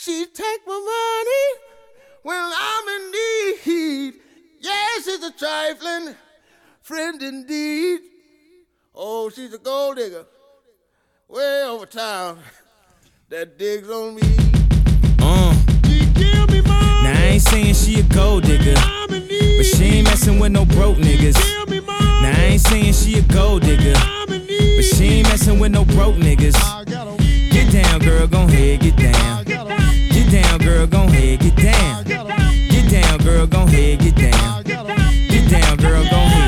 [0.00, 1.60] She take my money
[2.22, 4.14] when I'm in need.
[4.60, 6.14] Yes, she's a trifling
[6.82, 8.02] friend indeed.
[8.94, 10.24] Oh, she's a gold digger
[11.26, 12.38] way over town
[13.28, 14.22] that digs on me.
[15.20, 15.52] Uh.
[15.86, 17.02] She give me money.
[17.02, 19.56] Now I ain't saying she a gold digger, I'm in need.
[19.58, 21.34] but she ain't messing with no broke niggas.
[21.42, 22.22] Give me money.
[22.22, 24.76] Now I ain't saying she a gold digger, I'm in need.
[24.76, 26.54] but she ain't messing with no broke niggas.
[26.54, 29.77] I got a Get down, girl, gon' head, get down.
[30.28, 32.04] Get down, girl, gon' head, get down.
[32.04, 34.62] Get down, girl, gon' head, get down.
[34.62, 36.47] Get down, girl, gon' head.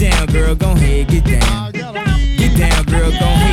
[0.00, 1.72] Get down, girl, gon' head, get down.
[1.72, 3.49] Get down, girl, gon' head.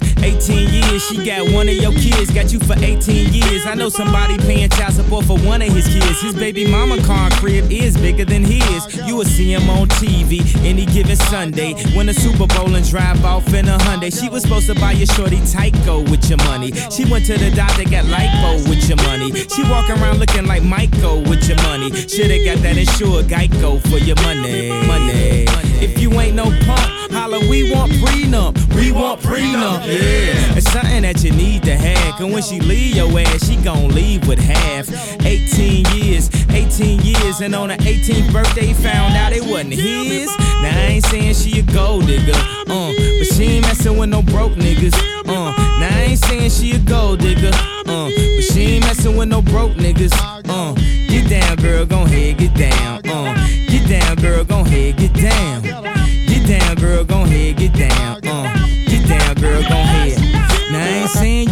[0.00, 3.66] 18 years, 18 years, she got one of your kids, got you for 18 years.
[3.66, 6.20] I know somebody paying child support for one of his kids.
[6.20, 8.96] His baby mama car crib is bigger than his.
[9.06, 11.74] You will see him on TV any given Sunday.
[11.96, 14.12] Win a Super Bowl and drive off in a Hyundai.
[14.12, 16.72] She was supposed to buy your shorty Tyco with your money.
[16.90, 19.32] She went to the doctor, got lipo with your money.
[19.32, 21.90] She walk around looking like Michael with your money.
[21.92, 24.70] Shoulda got that insured Geico for your money.
[24.86, 25.44] money.
[25.46, 25.71] Money.
[25.82, 28.54] If you ain't no punk, holla, we want prenup.
[28.76, 29.84] We want prenup.
[29.84, 30.56] Yeah.
[30.56, 32.20] It's something that you need to have.
[32.20, 34.88] Cause when she leave your ass, she gon' leave with half.
[35.26, 40.28] 18 years, 18 years, and on her 18th birthday, found out it wasn't his.
[40.62, 44.22] Now I ain't saying she a gold digger, uh, but she ain't messing with no
[44.22, 44.94] broke niggas.
[45.26, 45.50] Uh,
[45.80, 47.50] now I ain't saying she a gold digger,
[47.86, 50.12] uh, but she ain't messing with no broke niggas.
[50.48, 51.01] Uh,
[51.40, 53.00] down, girl, gon' head, get down.
[53.06, 53.34] Uh,
[53.68, 55.62] get down, girl, gon' head, get down.
[55.62, 58.20] Get down, girl, gon' head, get down.
[58.22, 58.52] Uh,
[58.86, 60.20] get down, girl, gon' head.
[60.70, 61.51] Now I ain't saying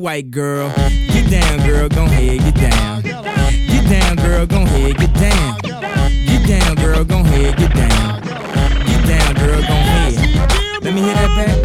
[0.01, 0.73] white girl.
[1.13, 3.03] Get down, girl, gon' head, get down.
[3.03, 5.59] Get down, girl, gon' head, get down.
[6.25, 8.21] Get down, girl, gon' head, get down.
[8.87, 10.83] Get down, girl, gon' head.
[10.83, 11.57] Let me hear that back.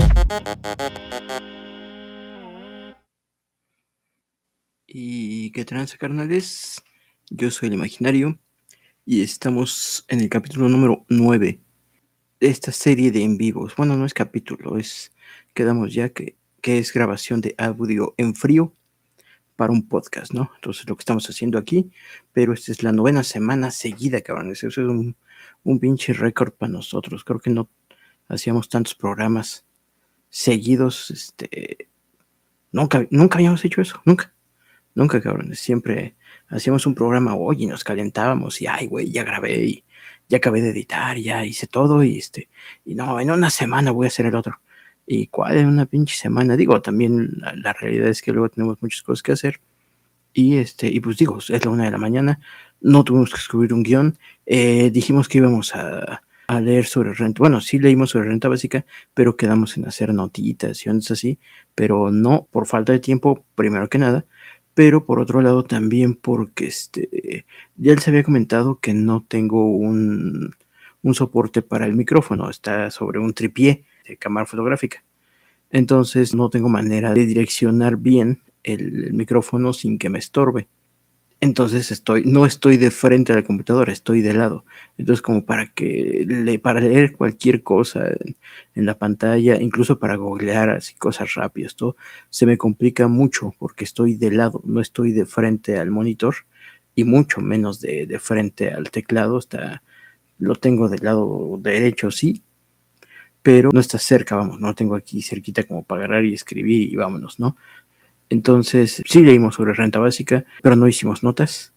[4.86, 6.82] ¿Y qué tranza, carnales?
[7.30, 8.38] Yo soy el imaginario
[9.06, 11.58] y estamos en el capítulo número 9
[12.40, 13.74] de esta serie de en vivos.
[13.76, 15.10] Bueno, no es capítulo, es
[15.54, 18.74] quedamos ya que, que es grabación de audio en frío
[19.54, 20.50] para un podcast, ¿no?
[20.56, 21.92] Entonces lo que estamos haciendo aquí,
[22.32, 24.64] pero esta es la novena semana seguida, cabrones.
[24.64, 25.14] Eso es un,
[25.62, 27.22] un pinche récord para nosotros.
[27.22, 27.70] Creo que no
[28.26, 29.64] hacíamos tantos programas
[30.28, 31.86] seguidos, este,
[32.72, 34.34] nunca, nunca habíamos hecho eso, nunca.
[34.96, 35.60] Nunca, cabrones.
[35.60, 36.16] Siempre
[36.48, 39.84] hacíamos un programa hoy y nos calentábamos y, ay, güey, ya grabé y
[40.28, 42.48] ya acabé de editar, ya hice todo y este,
[42.84, 44.58] y no, en una semana voy a hacer el otro.
[45.06, 46.56] ¿Y cuál en una pinche semana?
[46.56, 49.60] Digo, también la, la realidad es que luego tenemos muchas cosas que hacer.
[50.32, 52.40] Y este, y pues digo, es la una de la mañana,
[52.80, 54.18] no tuvimos que escribir un guion.
[54.46, 57.38] eh, dijimos que íbamos a, a leer sobre renta.
[57.40, 61.38] Bueno, sí leímos sobre renta básica, pero quedamos en hacer notitas y ondas así.
[61.74, 64.26] Pero no, por falta de tiempo, primero que nada,
[64.74, 70.54] pero por otro lado también porque este, ya les había comentado que no tengo un,
[71.02, 75.02] un soporte para el micrófono, está sobre un tripié de cámara fotográfica.
[75.70, 80.68] Entonces no tengo manera de direccionar bien el, micrófono sin que me estorbe.
[81.40, 84.64] Entonces estoy, no estoy de frente a la computadora, estoy de lado.
[84.96, 88.08] Entonces, como para que le, para leer cualquier cosa
[88.74, 91.96] en, la pantalla, incluso para googlear así cosas rápidas, todo
[92.30, 96.36] se me complica mucho porque estoy de lado, no estoy de frente al monitor
[96.94, 99.38] y mucho menos de, de frente al teclado.
[99.38, 99.82] Está,
[100.38, 102.42] lo tengo del lado derecho, sí,
[103.46, 106.96] pero no está cerca, vamos, no tengo aquí cerquita como para agarrar y escribir y
[106.96, 107.56] vámonos, ¿no?
[108.28, 111.72] Entonces, sí leímos sobre renta básica, pero no hicimos notas.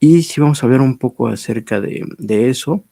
[0.00, 2.82] Y sí vamos a hablar un poco acerca de, de eso,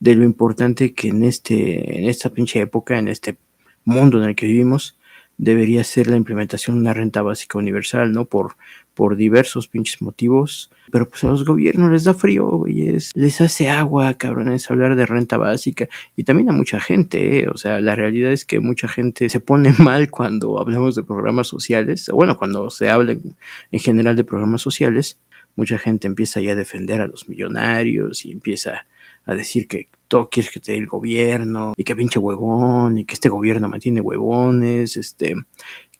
[0.00, 3.38] de lo importante que en, este, en esta pinche época, en este
[3.86, 4.98] mundo en el que vivimos,
[5.38, 8.26] debería ser la implementación de una renta básica universal, ¿no?
[8.26, 8.56] Por,
[8.92, 10.70] por diversos pinches motivos.
[10.90, 13.12] Pero pues a los gobiernos les da frío, güeyes.
[13.14, 15.88] Les hace agua, cabrones, hablar de renta básica.
[16.16, 17.48] Y también a mucha gente, ¿eh?
[17.48, 21.46] O sea, la realidad es que mucha gente se pone mal cuando hablamos de programas
[21.48, 22.10] sociales.
[22.12, 25.18] Bueno, cuando se habla en general de programas sociales,
[25.56, 28.86] mucha gente empieza ya a defender a los millonarios y empieza
[29.24, 33.04] a decir que todo quieres que te dé el gobierno y que pinche huevón y
[33.04, 35.36] que este gobierno mantiene huevones, este,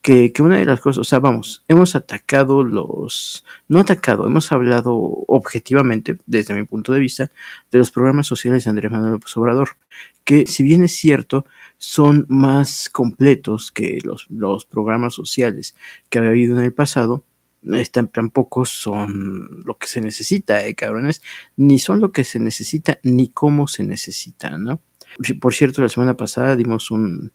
[0.03, 4.51] que, que, una de las cosas, o sea, vamos, hemos atacado los, no atacado, hemos
[4.51, 4.93] hablado
[5.27, 7.31] objetivamente, desde mi punto de vista,
[7.71, 9.69] de los programas sociales de Andrés Manuel López Obrador,
[10.25, 11.45] que si bien es cierto,
[11.77, 15.75] son más completos que los, los programas sociales
[16.09, 17.23] que había habido en el pasado,
[18.11, 21.21] tampoco son lo que se necesita, eh, cabrones,
[21.55, 24.81] ni son lo que se necesita, ni cómo se necesita, ¿no?
[25.39, 27.31] Por cierto, la semana pasada dimos un,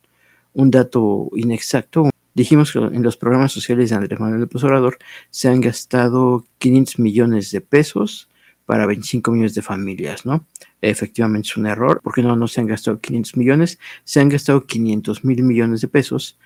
[0.52, 2.10] un dato inexacto.
[2.38, 4.96] Dijimos que en los programas sociales de Andrés Manuel López Obrador
[5.28, 8.28] se han gastado 500 millones de pesos
[8.64, 10.46] para 25 millones de familias, ¿no?
[10.80, 14.64] Efectivamente es un error, porque no, no se han gastado 500 millones, se han gastado
[14.66, 16.38] 500 mil millones de pesos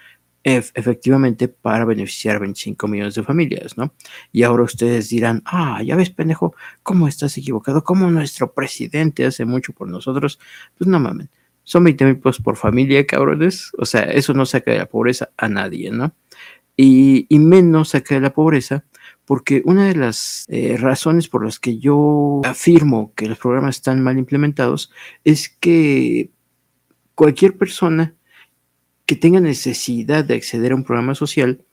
[0.44, 3.92] efectivamente para beneficiar 25 millones de familias, ¿no?
[4.32, 7.84] Y ahora ustedes dirán, ah, ya ves, pendejo, ¿cómo estás equivocado?
[7.84, 10.40] ¿Cómo nuestro presidente hace mucho por nosotros?
[10.78, 11.28] Pues no mamen,
[11.64, 13.72] son 20 mil pesos por familia, cabrones.
[13.78, 16.14] O sea, eso no saca de la pobreza a nadie, ¿no?
[16.76, 18.84] Y, y menos saca de la pobreza
[19.24, 24.02] porque una de las eh, razones por las que yo afirmo que los programas están
[24.02, 24.90] mal implementados
[25.24, 26.30] es que
[27.14, 28.14] cualquier persona
[29.06, 31.64] que tenga necesidad de acceder a un programa social,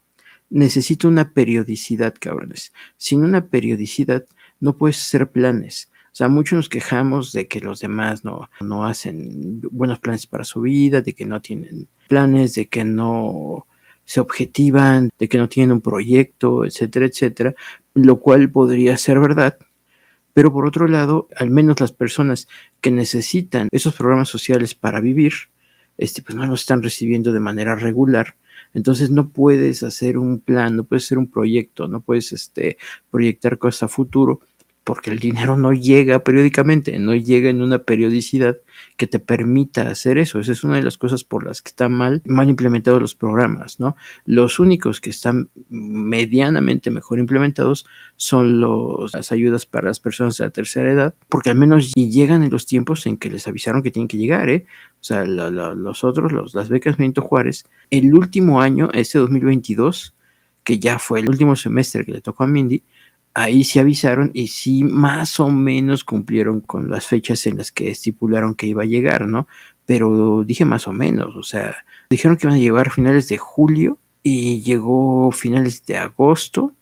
[0.49, 2.73] necesita una periodicidad, cabrones.
[2.97, 4.25] Sin una periodicidad
[4.59, 5.91] no puedes hacer planes.
[6.19, 10.59] Sea, muchos nos quejamos de que los demás no, no hacen buenos planes para su
[10.59, 13.65] vida, de que no tienen planes, de que no
[14.03, 17.55] se objetivan, de que no tienen un proyecto, etcétera, etcétera,
[17.93, 19.57] lo cual podría ser verdad,
[20.33, 22.49] pero por otro lado, al menos las personas
[22.81, 25.31] que necesitan esos programas sociales para vivir,
[25.97, 28.35] este, pues no lo están recibiendo de manera regular.
[28.73, 32.77] Entonces no puedes hacer un plan, no puedes hacer un proyecto, no puedes este,
[33.09, 34.41] proyectar cosas a futuro
[34.89, 38.57] porque el dinero no llega periódicamente, no llega en una periodicidad
[38.97, 40.39] que te permita hacer eso.
[40.39, 43.79] Esa es una de las cosas por las que están mal, mal implementados los programas,
[43.79, 43.95] ¿no?
[44.25, 50.45] Los únicos que están medianamente mejor implementados son los, las ayudas para las personas de
[50.45, 53.91] la tercera edad, porque al menos llegan en los tiempos en que les avisaron que
[53.91, 54.65] tienen que llegar, ¿eh?
[54.99, 60.15] O sea, los otros, los, las becas Benito Juárez, el último año, este 2022,
[60.63, 62.81] que ya fue el último semestre que le tocó a Mindy,
[63.33, 67.89] ahí sí avisaron y sí más o menos cumplieron con las fechas en las que
[67.89, 69.47] estipularon que iba a llegar, ¿no?
[69.85, 73.97] Pero dije más o menos, o sea, dijeron que iban a llegar finales de julio
[74.23, 76.73] y llegó finales de agosto,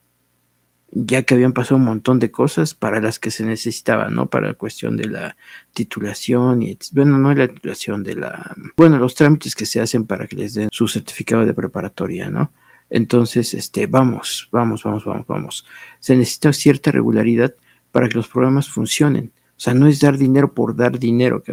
[0.92, 4.28] ya que habían pasado un montón de cosas para las que se necesitaban, ¿no?
[4.28, 5.38] Para la cuestión de la
[5.74, 10.28] titulación y, bueno, no la titulación, de la, bueno, los trámites que se hacen para
[10.28, 12.52] que les den su certificado de preparatoria, ¿no?
[12.90, 15.66] Entonces, este, vamos, vamos, vamos, vamos, vamos.
[16.00, 17.54] Se necesita cierta regularidad
[17.92, 19.32] para que los programas funcionen.
[19.58, 21.44] O sea, no es dar dinero por dar dinero.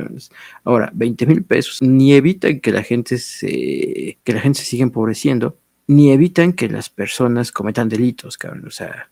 [0.62, 4.82] Ahora, 20 mil pesos ni evitan que la gente se, que la gente se siga
[4.82, 8.66] empobreciendo, ni evitan que las personas cometan delitos, cabrón.
[8.66, 9.10] O sea,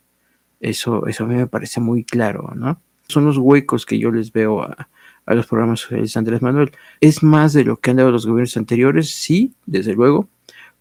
[0.60, 2.82] eso, eso a mí me parece muy claro, ¿no?
[3.08, 4.88] Son los huecos que yo les veo a,
[5.26, 6.72] a los programas sociales de Andrés Manuel.
[7.00, 10.28] Es más de lo que han dado los gobiernos anteriores, sí, desde luego,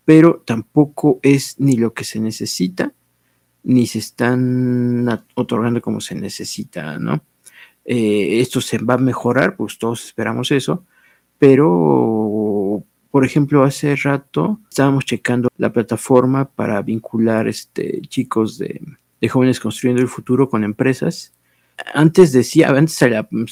[0.05, 2.93] pero tampoco es ni lo que se necesita,
[3.63, 7.23] ni se están otorgando como se necesita, ¿no?
[7.85, 10.85] Eh, esto se va a mejorar, pues todos esperamos eso,
[11.39, 18.79] pero, por ejemplo, hace rato estábamos checando la plataforma para vincular este, chicos de,
[19.29, 21.33] jóvenes construyendo el futuro con empresas.
[21.93, 22.99] Antes decía, antes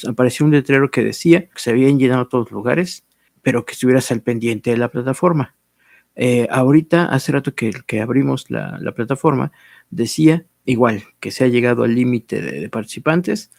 [0.06, 3.04] apareció un letrero que decía que se habían llenado todos los lugares,
[3.42, 5.56] pero que estuvieras al pendiente de la plataforma.
[6.16, 9.52] Eh, ahorita, hace rato que, que abrimos la, la, plataforma,
[9.90, 13.50] decía igual que se ha llegado al límite de, de, participantes,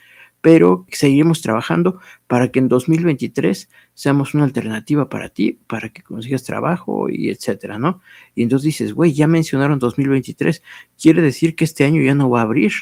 [0.41, 6.43] pero seguiremos trabajando para que en 2023 seamos una alternativa para ti, para que consigas
[6.43, 8.01] trabajo y etcétera, ¿no?
[8.35, 10.63] Y entonces dices, güey, ya mencionaron 2023,
[11.01, 12.73] quiere decir que este año ya no va a abrir.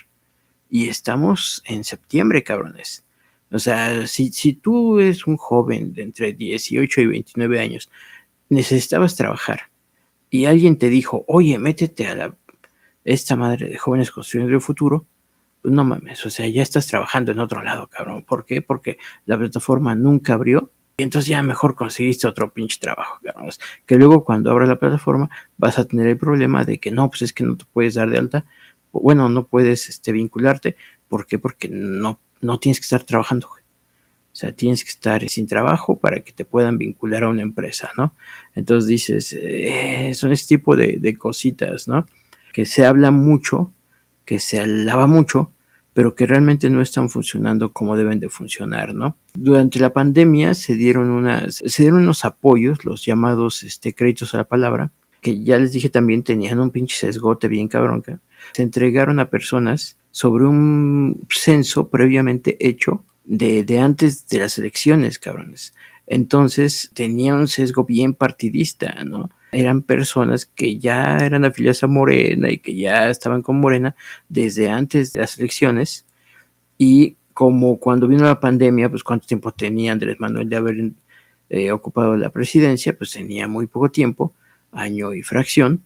[0.70, 3.04] Y estamos en septiembre, cabrones.
[3.52, 7.90] O sea, si, si tú eres un joven de entre 18 y 29 años,
[8.50, 9.70] necesitabas trabajar
[10.30, 12.36] y alguien te dijo, oye, métete a la,
[13.04, 15.06] esta madre de jóvenes construyendo el futuro,
[15.62, 18.24] pues no mames, o sea, ya estás trabajando en otro lado, cabrón.
[18.24, 18.62] ¿Por qué?
[18.62, 23.50] Porque la plataforma nunca abrió y entonces ya mejor conseguiste otro pinche trabajo, cabrón.
[23.86, 27.24] Que luego cuando abra la plataforma vas a tener el problema de que no, pues
[27.24, 28.46] es que no te puedes dar de alta,
[28.92, 30.76] bueno, no puedes este, vincularte.
[31.08, 31.40] ¿Por qué?
[31.40, 33.50] Porque no, no tienes que estar trabajando.
[34.40, 37.92] O sea, tienes que estar sin trabajo para que te puedan vincular a una empresa,
[37.98, 38.16] ¿no?
[38.56, 42.08] Entonces dices, eh, son ese tipo de, cositas, ¿no?
[42.54, 43.74] Que se habla mucho,
[44.24, 45.52] que se alaba mucho,
[45.92, 49.18] pero que realmente no están funcionando como deben de funcionar, ¿no?
[49.34, 54.38] Durante la pandemia se dieron unas, se dieron unos apoyos, los llamados este, créditos a
[54.38, 58.06] la palabra, que ya les dije también tenían un pinche sesgote bien cabrón.
[58.54, 65.20] Se entregaron a personas sobre un censo previamente hecho de, de antes de las elecciones,
[65.20, 65.76] cabrones.
[66.08, 69.30] Entonces tenía un sesgo bien partidista, ¿no?
[69.52, 73.96] Eran personas que ya eran afiliadas a Morena y que ya estaban con Morena
[74.28, 76.08] desde antes de las elecciones.
[76.80, 80.92] Y como cuando vino la pandemia, pues cuánto tiempo tenía Andrés Manuel de haber
[81.50, 84.34] eh, ocupado la presidencia, pues tenía muy poco tiempo,
[84.72, 85.84] año y fracción.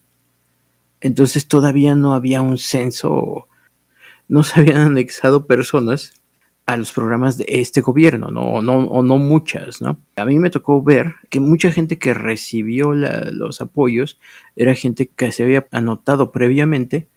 [1.02, 3.50] Entonces todavía no había un censo,
[4.30, 6.23] no se habían anexado personas
[6.66, 8.62] a los programas de este gobierno, ¿no?
[8.62, 10.00] no, o no muchas, ¿no?
[10.16, 14.18] A mí me tocó ver que mucha gente que recibió los apoyos
[14.56, 17.08] era gente que se había anotado previamente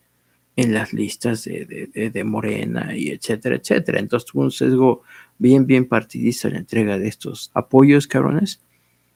[0.56, 4.00] en las listas de, de, de, Morena y etcétera, etcétera.
[4.00, 5.02] Entonces tuvo un sesgo
[5.38, 8.60] bien, bien partidista la entrega de estos apoyos, cabrones.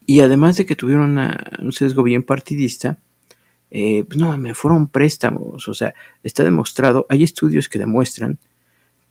[0.06, 1.18] Y además de que tuvieron
[1.60, 2.98] un sesgo bien partidista,
[3.70, 5.94] eh, pues no, me fueron préstamos, o sea,
[6.24, 8.38] está demostrado, hay estudios que demuestran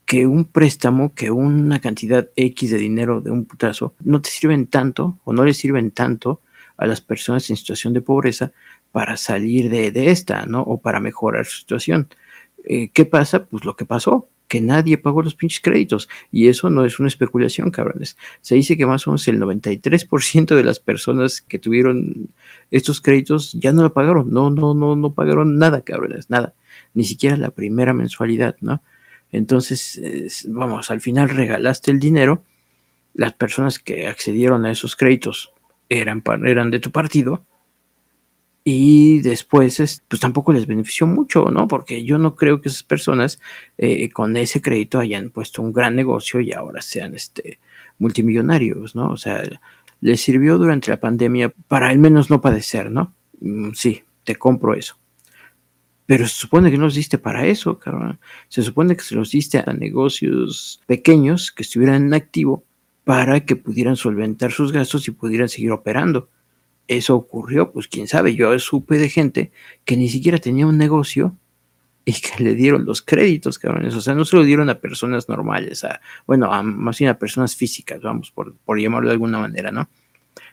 [0.10, 4.66] que un préstamo, que una cantidad X de dinero de un putazo, no te sirven
[4.66, 6.42] tanto o no le sirven tanto
[6.78, 8.52] a las personas en situación de pobreza
[8.92, 10.62] para salir de, de esta, ¿no?
[10.62, 12.08] O para mejorar su situación.
[12.64, 13.46] Eh, ¿Qué pasa?
[13.46, 16.10] Pues lo que pasó, que nadie pagó los pinches créditos.
[16.32, 18.18] Y eso no es una especulación, cabrones.
[18.42, 22.30] Se dice que más o menos el 93% de las personas que tuvieron
[22.72, 24.32] estos créditos ya no lo pagaron.
[24.32, 26.56] No, no, no, no pagaron nada, cabrones, nada.
[26.96, 28.82] Ni siquiera la primera mensualidad, ¿no?
[29.32, 32.44] Entonces, vamos, al final regalaste el dinero,
[33.14, 35.54] las personas que accedieron a esos créditos
[35.90, 36.22] eran,
[36.72, 37.46] de tu partido
[38.64, 41.68] y después pues tampoco les benefició mucho, ¿no?
[41.68, 43.40] Porque yo no creo que esas personas
[43.78, 47.60] eh, con ese crédito hayan puesto un gran negocio y ahora sean este,
[47.98, 49.10] multimillonarios, ¿no?
[49.10, 49.44] O sea,
[50.02, 53.16] les sirvió durante la pandemia para al menos no padecer, ¿no?
[53.40, 54.99] Mm, sí, te compro eso.
[56.10, 58.20] Pero se supone que no los diste para eso, cabrón.
[58.48, 62.64] Se supone que se los diste a negocios pequeños que estuvieran en activo
[63.04, 66.28] para que pudieran solventar sus gastos y pudieran seguir operando.
[66.88, 69.52] Eso ocurrió, pues quién sabe, yo supe de gente
[69.86, 71.38] que ni siquiera tenía un negocio
[72.06, 73.94] y que le dieron los créditos, cabrones.
[73.94, 77.56] O sea, no se lo dieron a personas normales, a, bueno, más bien a personas
[77.56, 79.88] físicas, vamos, por, por llamarlo de alguna manera, ¿no?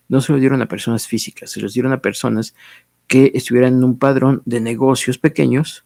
[0.07, 2.55] No se lo dieron a personas físicas, se los dieron a personas
[3.07, 5.85] que estuvieran en un padrón de negocios pequeños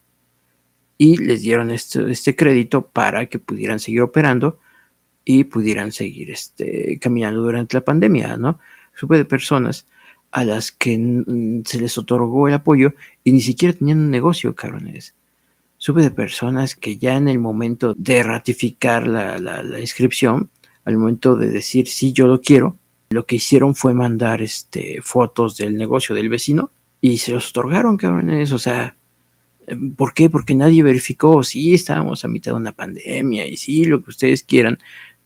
[0.96, 4.58] y les dieron este, este crédito para que pudieran seguir operando
[5.24, 8.58] y pudieran seguir este, caminando durante la pandemia, ¿no?
[8.94, 9.86] Supe de personas
[10.30, 11.24] a las que
[11.64, 15.14] se les otorgó el apoyo y ni siquiera tenían un negocio, cabrones.
[15.78, 20.50] Supe de personas que ya en el momento de ratificar la, inscripción,
[20.84, 22.76] al momento de decir sí, yo lo quiero,
[23.10, 26.70] lo que hicieron fue mandar este, fotos del negocio del vecino
[27.00, 28.52] y se los otorgaron, cabrones.
[28.52, 28.97] O sea,
[29.97, 30.30] ¿por qué?
[30.30, 31.42] Porque nadie verificó.
[31.42, 34.78] Sí, estábamos a mitad de una pandemia y sí, lo que ustedes quieran,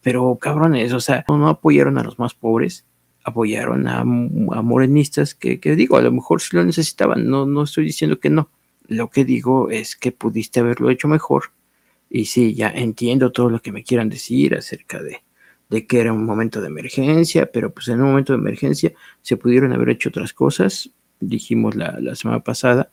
[0.03, 2.85] pero cabrones, o sea, no apoyaron a los más pobres,
[3.25, 7.63] apoyaron a, a morenistas que, que, digo, a lo mejor sí lo necesitaban, no, no
[7.65, 8.51] estoy diciendo que no.
[8.87, 11.53] Lo que digo es que pudiste haberlo hecho mejor.
[12.11, 15.23] Y sí, ya entiendo todo lo que me quieran decir acerca de,
[15.71, 19.39] de que era un momento de emergencia, pero pues en un momento de emergencia se
[19.39, 20.91] pudieron haber hecho otras cosas,
[21.29, 22.91] dijimos la, la semana pasada,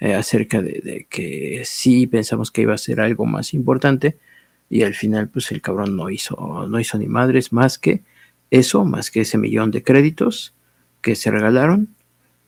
[0.00, 4.18] eh, acerca de, que sí pensamos que iba a ser algo más importante
[4.68, 8.02] y al final pues el cabrón no hizo, no hizo ni madres más que
[8.50, 10.52] eso, más que ese millón de créditos
[11.00, 11.94] que se regalaron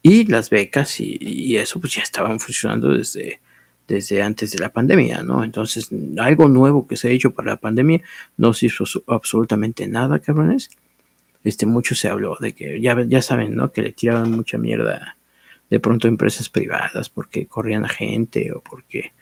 [0.03, 3.41] y las becas y, eso pues ya estaban funcionando desde,
[3.87, 5.45] desde antes de la pandemia, ¿no?
[5.45, 8.03] Entonces, algo nuevo que se ha hecho para la pandemia
[8.37, 10.71] no se hizo absolutamente nada, cabrones.
[11.45, 13.73] Este, mucho se habló de que, ya, ya saben, ¿no?
[13.73, 15.16] Que le tiraban mucha mierda
[15.71, 19.13] de pronto empresas privadas porque corrían a gente o porque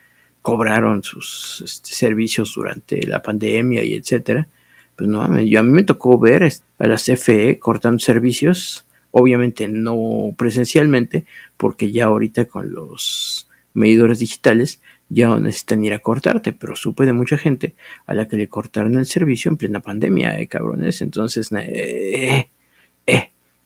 [0.43, 4.47] cobraron sus este, servicios durante la pandemia y etcétera.
[4.95, 6.45] Pues no, yo, a mí me tocó ver
[6.79, 11.25] a la CFE cortando servicios, obviamente no presencialmente,
[11.57, 17.07] porque ya ahorita con los medidores digitales ya no necesitan ir a cortarte, pero supe
[17.07, 17.75] de mucha gente
[18.07, 21.03] a la que le cortaron el servicio en plena pandemia, eh, cabrones.
[21.03, 22.51] Entonces, eh,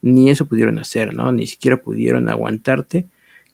[0.02, 1.32] ni eso pudieron hacer, ¿no?
[1.32, 3.06] Ni siquiera pudieron aguantarte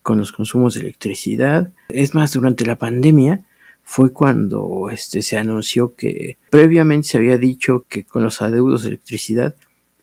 [0.02, 1.72] con los consumos de electricidad.
[1.88, 3.42] Es más, durante la pandemia
[3.82, 8.88] fue cuando este, se anunció que previamente se había dicho que con los adeudos de
[8.88, 9.54] electricidad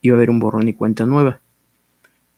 [0.01, 1.41] iba a haber un borrón y cuenta nueva.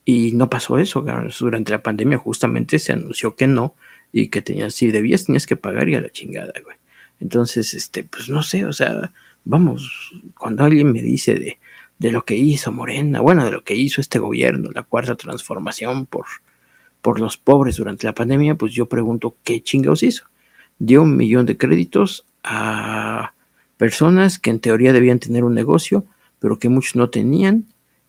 [0.06, 1.06] Y no pasó eso,
[1.40, 3.76] durante la pandemia justamente se anunció que no,
[4.12, 6.78] y que tenías, si debías, tenías que pagar y a la chingada, güey.
[7.20, 9.12] Entonces, este, pues no sé, o sea,
[9.44, 11.58] vamos, cuando alguien me dice de,
[12.04, 16.06] de lo que hizo Morena, bueno, de lo que hizo este gobierno, la cuarta transformación
[16.06, 16.26] por,
[17.02, 20.26] por los pobres durante la pandemia, pues yo pregunto, ¿qué chingados hizo?
[20.80, 23.34] Dio un millón de créditos a
[23.78, 26.06] personas que en teoría debían tener un negocio,
[26.40, 27.68] pero que muchos no tenían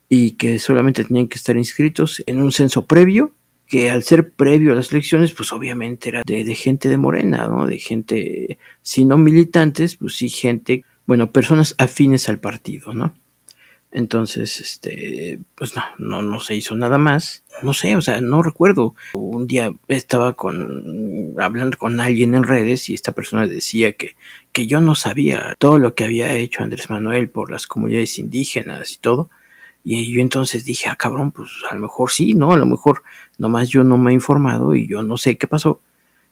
[0.09, 3.31] y que solamente tenían que estar inscritos en un censo previo
[3.69, 7.65] que al ser previo a las elecciones, pues obviamente era de, gente de Morena, ¿no?
[7.65, 13.15] De gente, si no militantes, pues sí gente, bueno, personas afines al partido, ¿no?
[13.95, 17.45] Entonces, este, pues no, no, no se hizo nada más.
[17.63, 18.97] No sé, o sea, no recuerdo.
[19.15, 24.17] Un día estaba con, hablando con alguien en redes y esta persona decía que,
[24.51, 28.95] que yo no sabía todo lo que había hecho Andrés Manuel por las comunidades indígenas
[28.95, 29.31] y todo.
[29.85, 32.53] Y yo entonces dije, ah, cabrón, pues a lo mejor sí, ¿no?
[32.53, 33.05] A lo mejor
[33.39, 35.81] nomás yo no me he informado y yo no sé qué pasó.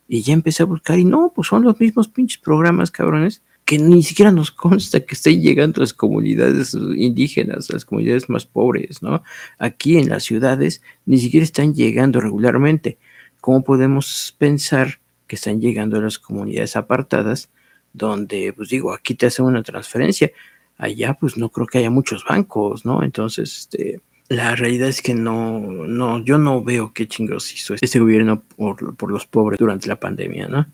[0.09, 3.41] Y ya empecé a buscar y no, pues son los mismos pinches programas, cabrones,
[3.73, 9.03] que ni siquiera nos consta que estén llegando las comunidades indígenas, las comunidades más pobres,
[9.03, 9.23] ¿no?
[9.59, 12.99] Aquí en las ciudades ni siquiera están llegando regularmente.
[13.41, 17.49] ¿Cómo podemos pensar que están llegando a las comunidades apartadas
[17.95, 20.31] donde, pues digo, aquí te hacen una transferencia?
[20.77, 23.03] allá pues no creo que haya muchos bancos, ¿no?
[23.03, 28.01] Entonces, este, la realidad es que no, no, yo no veo qué chingos hizo este
[28.01, 30.67] gobierno por, por los pobres durante la pandemia, ¿no?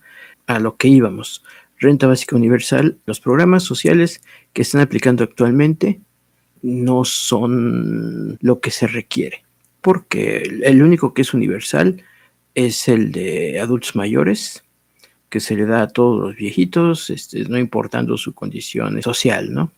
[0.48, 1.44] A lo que íbamos.
[1.78, 4.20] Renta básica universal, los programas sociales
[4.52, 6.00] que están aplicando actualmente
[6.62, 9.44] no son lo que se requiere,
[9.80, 12.02] porque el único que es universal
[12.54, 14.64] es el de adultos mayores,
[15.28, 19.72] que se le da a todos los viejitos, este, no importando su condición social, ¿no?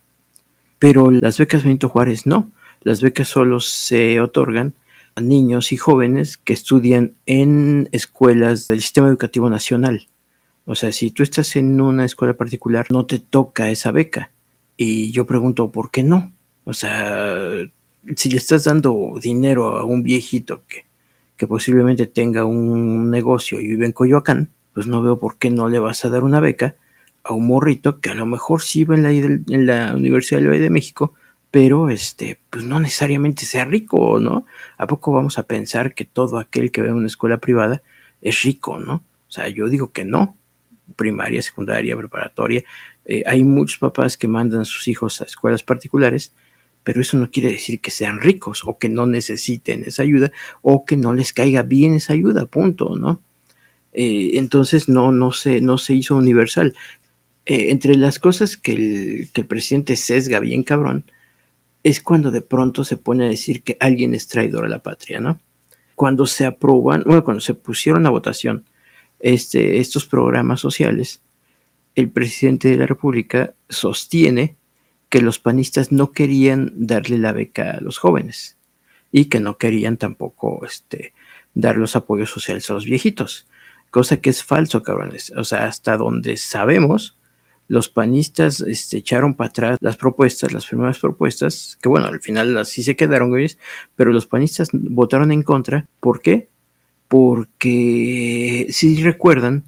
[0.78, 2.50] Pero las becas Benito Juárez no.
[2.82, 4.74] Las becas solo se otorgan
[5.14, 10.08] a niños y jóvenes que estudian en escuelas del sistema educativo nacional.
[10.70, 14.30] O sea, si tú estás en una escuela particular, no te toca esa beca.
[14.76, 16.32] Y yo pregunto, ¿por qué no?
[16.62, 17.50] O sea,
[18.14, 20.84] si le estás dando dinero a un viejito que,
[21.36, 25.68] que posiblemente tenga un negocio y vive en Coyoacán, pues no veo por qué no
[25.68, 26.76] le vas a dar una beca
[27.24, 31.14] a un morrito que a lo mejor sí va en la, Universidad del de México,
[31.50, 34.46] pero este, pues no necesariamente sea rico, ¿no?
[34.78, 37.82] ¿A poco vamos a pensar que todo aquel que ve una escuela privada
[38.22, 39.02] es rico, ¿no?
[39.26, 40.36] O sea, yo digo que no.
[40.96, 42.64] Primaria, secundaria, preparatoria.
[43.04, 46.32] Eh, hay muchos papás que mandan a sus hijos a escuelas particulares,
[46.82, 50.84] pero eso no quiere decir que sean ricos o que no necesiten esa ayuda o
[50.84, 53.22] que no les caiga bien esa ayuda, punto, ¿no?
[53.92, 56.74] Eh, entonces no, no, se, no se hizo universal.
[57.46, 61.04] Eh, entre las cosas que el, presidente sesga bien cabrón,
[61.82, 65.20] es cuando de pronto se pone a decir que alguien es traidor a la patria,
[65.20, 65.40] ¿no?
[65.94, 68.64] Cuando se aprueban, bueno, cuando se pusieron a votación
[69.20, 71.20] este, estos programas sociales,
[71.94, 74.56] el presidente de la República sostiene
[75.08, 78.56] que los panistas no querían darle la beca a los jóvenes
[79.12, 81.12] y que no querían tampoco este,
[81.54, 83.46] dar los apoyos sociales a los viejitos,
[83.90, 85.32] cosa que es falso, cabrones.
[85.36, 87.18] O sea, hasta donde sabemos,
[87.70, 92.56] los panistas este, echaron para atrás las propuestas, las primeras propuestas, que bueno, al final
[92.58, 93.32] así se quedaron,
[93.96, 95.86] pero los panistas votaron en contra.
[96.00, 96.49] ¿Por qué?
[97.10, 99.64] Porque si recuerdan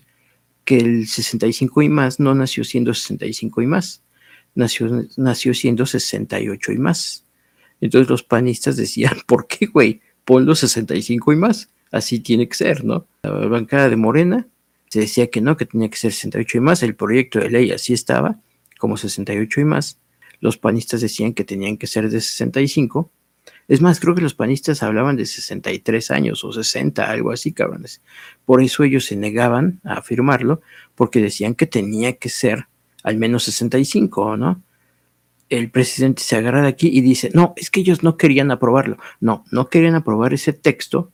[0.65, 4.01] que el 65 y más no nació siendo 65 y más,
[4.55, 7.25] nació, nació siendo 68 y más.
[7.81, 10.01] Entonces los panistas decían, ¿por qué, güey?
[10.25, 11.69] Pon los 65 y más.
[11.91, 13.09] así tiene que ser, ¿no?
[13.25, 14.47] La bancada de Morena
[14.89, 17.73] se decía que no, que tenía que ser 68 y más, el proyecto de ley
[17.73, 18.39] así estaba,
[18.79, 19.99] como 68 y más,
[20.39, 23.11] los panistas decían que tenían que ser de 65,
[23.69, 28.03] es más, creo que los panistas hablaban de 63 años o 60, algo así, cabrones.
[28.45, 30.61] Por eso ellos se negaban a afirmarlo,
[30.95, 32.67] porque decían que tenía que ser
[33.03, 34.63] al menos 65, ¿no?
[35.49, 38.97] El presidente se agarra de aquí y dice, no, es que ellos no querían aprobarlo.
[39.21, 41.13] No, no querían aprobar ese texto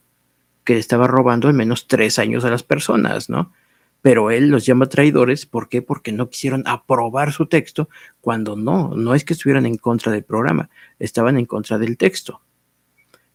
[0.65, 3.53] que estaba robando al menos tres años a las personas, ¿no?
[4.01, 5.83] Pero él los llama traidores, ¿por qué?
[5.83, 7.89] Porque no quisieron aprobar su texto
[8.21, 12.41] cuando no, no es que estuvieran en contra del programa, estaban en contra del texto.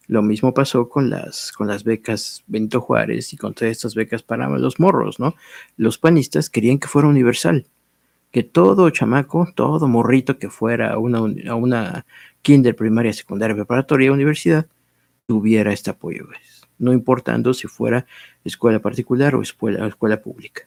[0.08, 4.22] Lo mismo pasó con las, con las becas Benito Juárez y con todas estas becas
[4.22, 5.36] para los morros, ¿no?
[5.78, 7.66] Los panistas querían que fuera universal,
[8.32, 12.06] que todo chamaco, todo morrito que fuera a una, a una
[12.42, 14.68] kinder, primaria, secundaria, preparatoria, universidad,
[15.26, 16.28] tuviera este apoyo,
[16.78, 18.06] no importando si fuera
[18.44, 20.64] escuela particular o escuela, pública.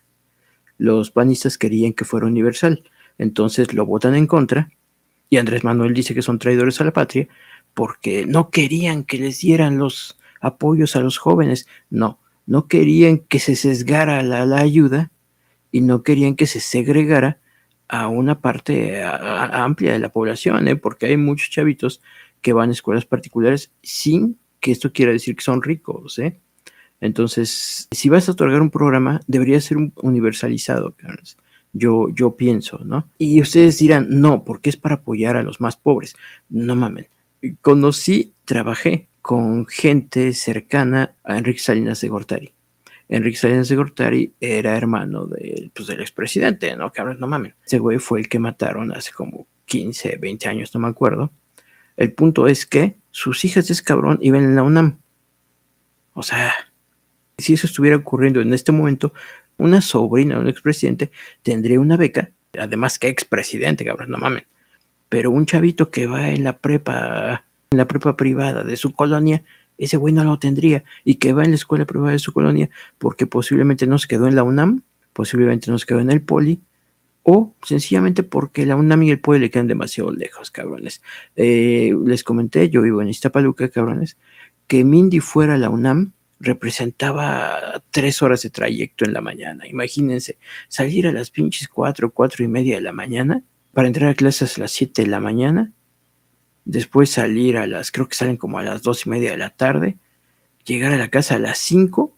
[0.79, 2.85] Los panistas querían que fuera universal,
[3.19, 4.69] entonces lo votan en contra
[5.29, 7.29] y Andrés Manuel dice que son traidores a la patria
[7.75, 13.39] porque no querían que les dieran los apoyos a los jóvenes, no, no querían que
[13.39, 15.11] se sesgara la, ayuda
[15.73, 17.41] y no querían que se segregara
[17.89, 20.77] a una parte amplia de la población, ¿eh?
[20.77, 22.03] porque hay muchos chavitos
[22.43, 26.41] que van a escuelas particulares sin que esto quiera decir que son ricos, ¿eh?
[27.01, 30.95] Entonces, si vas a otorgar un programa, debería ser universalizado,
[31.73, 33.09] yo, yo pienso, ¿no?
[33.19, 36.17] Y ustedes dirán, no, porque es para apoyar a los más pobres.
[36.49, 37.09] No mamen.
[37.61, 42.53] Conocí, trabajé con gente cercana a Enrique Salinas de Gortari.
[43.09, 46.91] Enrique Salinas de Gortari era hermano de, pues, del expresidente, ¿no?
[46.93, 47.55] Cabrón, no mamen.
[47.65, 51.31] Ese güey fue el que mataron hace como 15, 20 años, no me acuerdo.
[51.97, 54.99] El punto es que sus hijas de ese cabrón iban en la UNAM.
[56.15, 56.53] O sea,
[57.38, 59.12] si eso estuviera ocurriendo en este momento,
[59.59, 61.11] una sobrina de un expresidente
[61.42, 64.44] tendría una beca, además que expresidente, cabrón, no mamen.
[65.09, 69.44] Pero un chavito que va en la prepa, en la prepa privada de su colonia,
[69.79, 70.85] ese güey no lo tendría.
[71.05, 74.27] Y que va en la escuela privada de su colonia porque posiblemente no se quedó
[74.27, 76.61] en la UNAM, posiblemente no se quedó en el Poli,
[77.22, 81.03] o sencillamente porque la UNAM y el Poli le quedan demasiado lejos, cabrones.
[81.37, 84.16] Eh, les comenté, yo vivo en Iztapaluca, cabrones,
[84.66, 89.66] que Mindy fuera a la UNAM representaba tres horas de trayecto en la mañana.
[89.66, 94.14] Imagínense, salir a las pinches cuatro, cuatro y media de la mañana para entrar a
[94.14, 95.72] clases a las siete de la mañana,
[96.64, 99.51] después salir a las, creo que salen como a las dos y media de la
[99.51, 99.96] tarde,
[100.64, 102.16] llegar a la casa a las cinco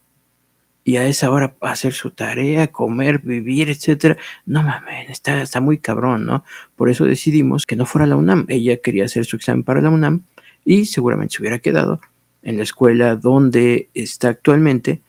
[0.84, 4.16] y a esa hora hacer su tarea, comer, vivir, etcétera.
[4.46, 6.44] No mames, está, está muy cabrón, ¿no?
[6.76, 8.46] Por eso decidimos que no fuera la UNAM.
[8.48, 10.22] Ella quería hacer su examen para la UNAM
[10.64, 12.00] y seguramente se hubiera quedado
[12.42, 15.02] en la escuela donde está actualmente,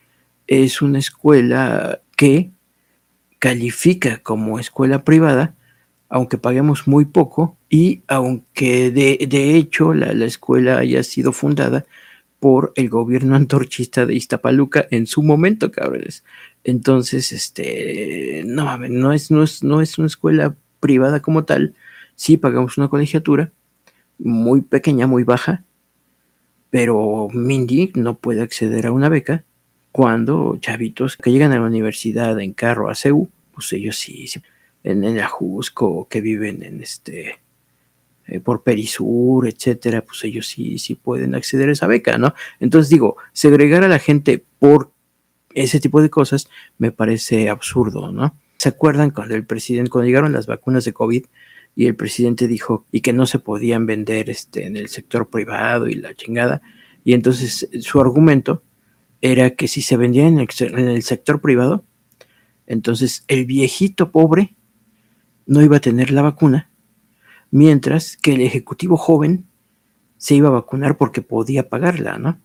[0.48, 2.52] es una escuela que
[3.40, 5.56] califica como escuela privada,
[6.10, 11.86] aunque paguemos muy poco, y aunque de, de hecho la, la, escuela haya sido fundada
[12.40, 16.24] por el gobierno antorchista de Iztapaluca en su momento, cabrones.
[16.64, 21.76] Entonces, este, no, no es, no es, no es una escuela privada como tal,
[22.16, 23.52] sí pagamos una colegiatura
[24.18, 25.64] muy pequeña, muy baja,
[26.70, 29.44] pero Mindy no puede acceder a una beca
[29.92, 34.30] cuando chavitos que llegan a la universidad en carro a CEU, pues ellos sí,
[34.84, 37.40] en, el Ajusco, que viven en este,
[38.28, 42.36] eh, por Perisur, etcétera, pues ellos sí, sí pueden acceder a esa beca, ¿no?
[42.60, 44.92] Entonces digo, segregar a la gente por
[45.56, 48.36] ese tipo de cosas me parece absurdo, ¿no?
[48.58, 51.26] ¿Se acuerdan cuando el presidente, cuando llegaron las vacunas de COVID,
[51.76, 55.88] y el presidente dijo y que no se podían vender este, en el sector privado
[55.88, 56.62] y la chingada.
[57.04, 58.64] Y entonces su argumento
[59.22, 61.86] era que si se vendían en el, en el sector privado,
[62.68, 64.56] entonces el viejito pobre
[65.46, 66.70] no iba a tener la vacuna,
[67.50, 69.46] mientras que el ejecutivo joven
[70.18, 72.40] se iba a vacunar porque podía pagarla, ¿no?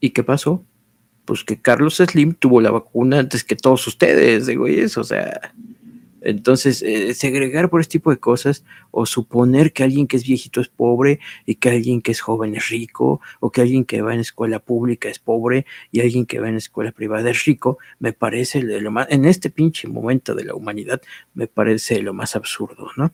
[0.00, 0.64] ¿Y qué pasó?
[1.24, 5.54] Pues que Carlos Slim tuvo la vacuna antes que todos ustedes, de güeyes, o sea,
[6.24, 10.62] entonces, eh, segregar por este tipo de cosas o suponer que alguien que es viejito
[10.62, 14.14] es pobre y que alguien que es joven es rico o que alguien que va
[14.14, 18.14] en escuela pública es pobre y alguien que va en escuela privada es rico, me
[18.14, 21.02] parece lo más, en este pinche momento de la humanidad,
[21.34, 23.12] me parece lo más absurdo, ¿no?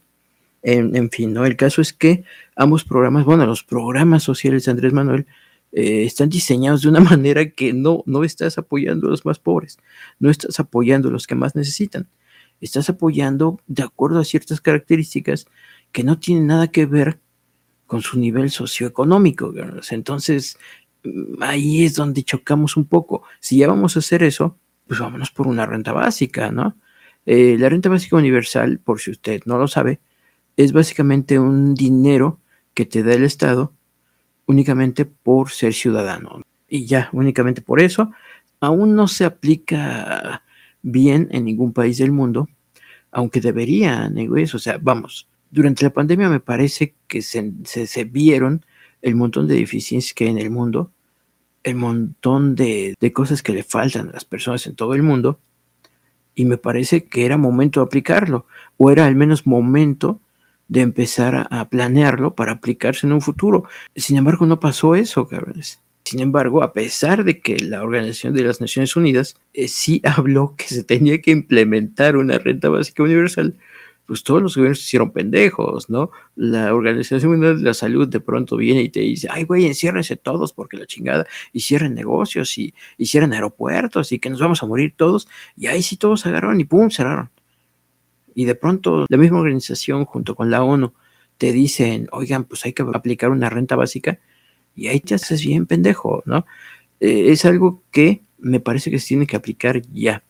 [0.63, 1.47] En, fin, ¿no?
[1.47, 2.23] El caso es que
[2.55, 5.27] ambos programas, bueno, los programas sociales de Andrés Manuel,
[5.73, 9.79] eh, están diseñados de una manera que no, no estás apoyando a los más pobres,
[10.21, 12.09] no estás apoyando a los que más necesitan
[12.61, 15.47] estás apoyando de acuerdo a ciertas características
[15.93, 17.21] que no tienen nada que ver
[17.87, 19.53] con su nivel socioeconómico.
[19.91, 20.59] Entonces,
[21.03, 23.23] mm, ahí es donde chocamos un poco.
[23.41, 26.77] Si ya vamos a hacer eso, pues vámonos por una renta básica, ¿no?
[27.27, 30.01] Eh, la renta básica universal, por si usted no lo sabe,
[30.57, 32.41] es básicamente un dinero
[32.75, 33.73] que te da el Estado
[34.47, 36.43] únicamente por ser ciudadano.
[36.69, 38.13] Y ya, únicamente por eso,
[38.61, 40.43] aún no se aplica
[40.83, 42.49] bien en ningún país del mundo,
[43.11, 48.65] aunque deberían, o sea, vamos, durante la pandemia me parece que se, se, vieron
[49.03, 50.93] el montón de deficiencias que hay en el mundo,
[51.65, 55.41] el montón de, de, cosas que le faltan a las personas en todo el mundo,
[56.35, 60.21] y me parece que era momento de aplicarlo, o era al menos momento
[60.71, 63.65] de empezar a, planearlo para aplicarse en un futuro.
[63.97, 65.83] Sin embargo, no pasó eso, cabrones.
[66.11, 70.57] Sin embargo, a pesar de que la Organización de las Naciones Unidas eh, sí habló
[70.57, 73.55] que se tenía que implementar una renta básica universal,
[74.07, 76.11] pues todos los gobiernos se hicieron pendejos, ¿no?
[76.35, 80.17] La Organización Mundial de la Salud de pronto viene y te dice, ay, güey, enciérrense
[80.17, 84.65] todos porque la chingada, y cierren negocios y, y cierren aeropuertos y que nos vamos
[84.65, 85.29] a morir todos.
[85.57, 87.31] Y ahí sí todos agarraron y pum, cerraron.
[88.35, 90.93] Y de pronto la misma organización junto con la ONU
[91.39, 94.19] te dicen, oigan, pues hay que aplicar una renta básica
[94.75, 96.47] y ahí te haces bien pendejo, ¿no?
[97.01, 100.23] Eh, es algo que me parece que se tiene que aplicar ya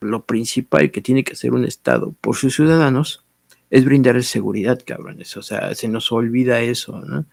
[0.00, 3.24] lo principal que tiene que hacer un Estado por sus ciudadanos
[3.70, 5.36] es brindarles seguridad, cabrones.
[5.36, 7.26] O sea, se nos olvida eso, ¿no?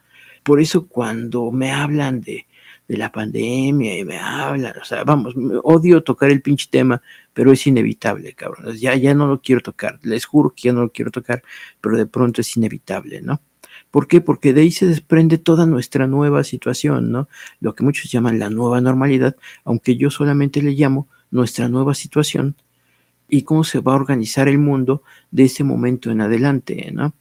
[0.43, 2.45] Por eso cuando me hablan de,
[2.88, 7.02] de la pandemia y me hablan, o sea, vamos, odio tocar el pinche tema,
[7.34, 8.80] pero es inevitable, cabrones.
[8.80, 11.43] Ya, ya no lo quiero tocar, les juro que ya no lo quiero tocar,
[11.82, 13.41] pero de pronto es inevitable, ¿no?
[13.97, 14.21] ¿Por qué?
[14.21, 17.27] Porque de ahí se desprende toda nuestra nueva situación, ¿no?
[17.60, 22.55] Lo que muchos llaman la nueva normalidad, aunque yo solamente le llamo nuestra nueva situación
[23.27, 27.15] y cómo se va a organizar el mundo de ese momento en adelante, ¿no?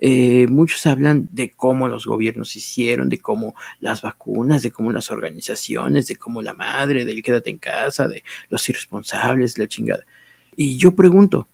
[0.00, 5.12] Eh, muchos hablan de cómo los gobiernos hicieron, de cómo las vacunas, de cómo las
[5.12, 10.04] organizaciones, de cómo la madre, del quédate en casa, de los irresponsables, la chingada.
[10.56, 11.46] Y yo pregunto,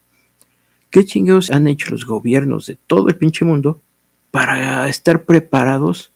[0.88, 3.83] ¿qué chingados han hecho los gobiernos de todo el pinche mundo
[4.35, 6.12] para estar preparados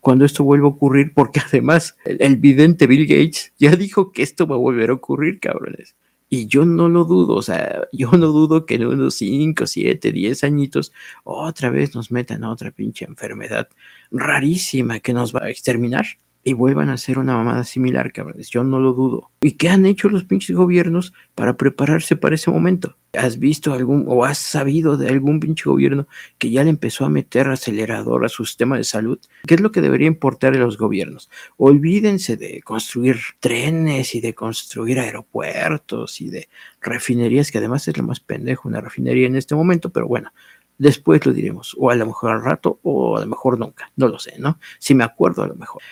[0.00, 4.48] cuando esto vuelva a ocurrir, porque además el, vidente Bill Gates ya dijo que esto
[4.48, 5.94] va a volver a ocurrir, cabrones.
[6.28, 10.10] Y yo no lo dudo, o sea, yo no dudo que en unos 5, 7,
[10.10, 13.68] 10 añitos otra vez nos metan a otra pinche enfermedad
[14.10, 16.04] rarísima que nos va a exterminar
[16.46, 18.50] y vuelvan a hacer una mamada similar, cabrones.
[18.50, 19.32] Yo no lo dudo.
[19.40, 22.96] ¿Y qué han hecho los pinches gobiernos para prepararse para ese momento?
[23.14, 26.06] ¿Has visto algún o has sabido de algún pinche gobierno
[26.38, 29.18] que ya le empezó a meter acelerador a su sistema de salud?
[29.44, 31.28] ¿Qué es lo que debería importar a los gobiernos?
[31.56, 36.48] Olvídense de construir trenes y de construir aeropuertos y de
[36.80, 40.30] refinerías, que además es lo más pendejo una refinería en este momento, pero bueno,
[40.78, 44.08] después lo diremos, o a lo mejor al rato, o a lo mejor nunca, no
[44.08, 44.58] lo sé, ¿no?
[44.78, 45.82] Si me acuerdo, a lo mejor.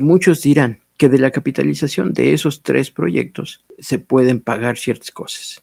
[0.00, 5.62] Muchos dirán que de la capitalización de esos tres proyectos se pueden pagar ciertas cosas.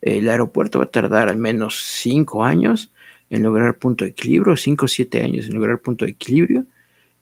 [0.00, 2.90] El aeropuerto va a tardar al menos cinco años
[3.28, 6.66] en lograr punto de equilibrio, cinco o siete años en lograr punto de equilibrio,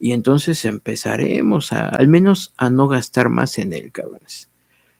[0.00, 4.48] y entonces empezaremos a, al menos a no gastar más en él, cabrones.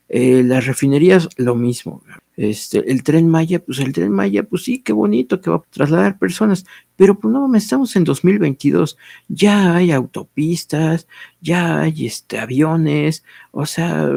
[0.09, 2.03] Eh, las refinerías, lo mismo.
[2.37, 5.63] Este, el tren Maya, pues el tren Maya, pues sí, qué bonito que va a
[5.71, 6.65] trasladar personas,
[6.97, 8.97] pero pues no, estamos en 2022,
[9.29, 11.09] ya hay autopistas,
[11.41, 14.09] ya hay este, aviones, o sea,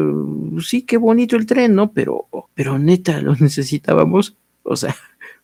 [0.62, 1.92] sí, qué bonito el tren, ¿no?
[1.92, 4.96] Pero, pero neta, lo necesitábamos, o sea,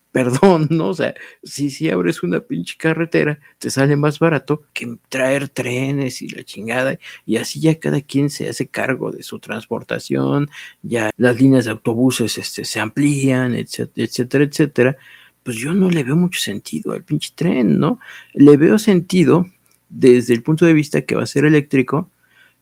[0.12, 0.90] perdón, ¿no?
[0.90, 6.22] O sea, si, si abres una pinche carretera, te sale más barato que traer trenes
[6.22, 10.50] y la chingada, y así ya cada quien se hace cargo de su transportación,
[10.82, 14.98] ya las líneas de autobuses este, se amplían, etcétera, etcétera, etcétera.
[15.44, 18.00] Pues yo no le veo mucho sentido al pinche tren, ¿no?
[18.34, 19.48] Le veo sentido
[19.90, 22.12] desde el punto de vista que va a ser eléctrico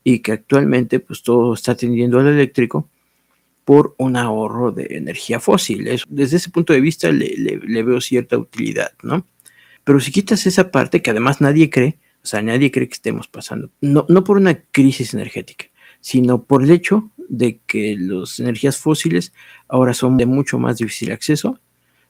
[0.04, 2.90] y que actualmente pues todo está tendiendo al eléctrico,
[3.66, 5.90] por un ahorro de energía fósil.
[6.08, 9.26] desde ese punto de vista le, veo cierta utilidad, ¿no?
[9.84, 13.28] Pero si quitas esa parte que además nadie cree, o sea, nadie cree que estemos
[13.28, 15.66] pasando, no, no por una crisis energética,
[16.00, 19.34] sino por el hecho de que las energías fósiles
[19.68, 21.60] ahora son de mucho más difícil acceso,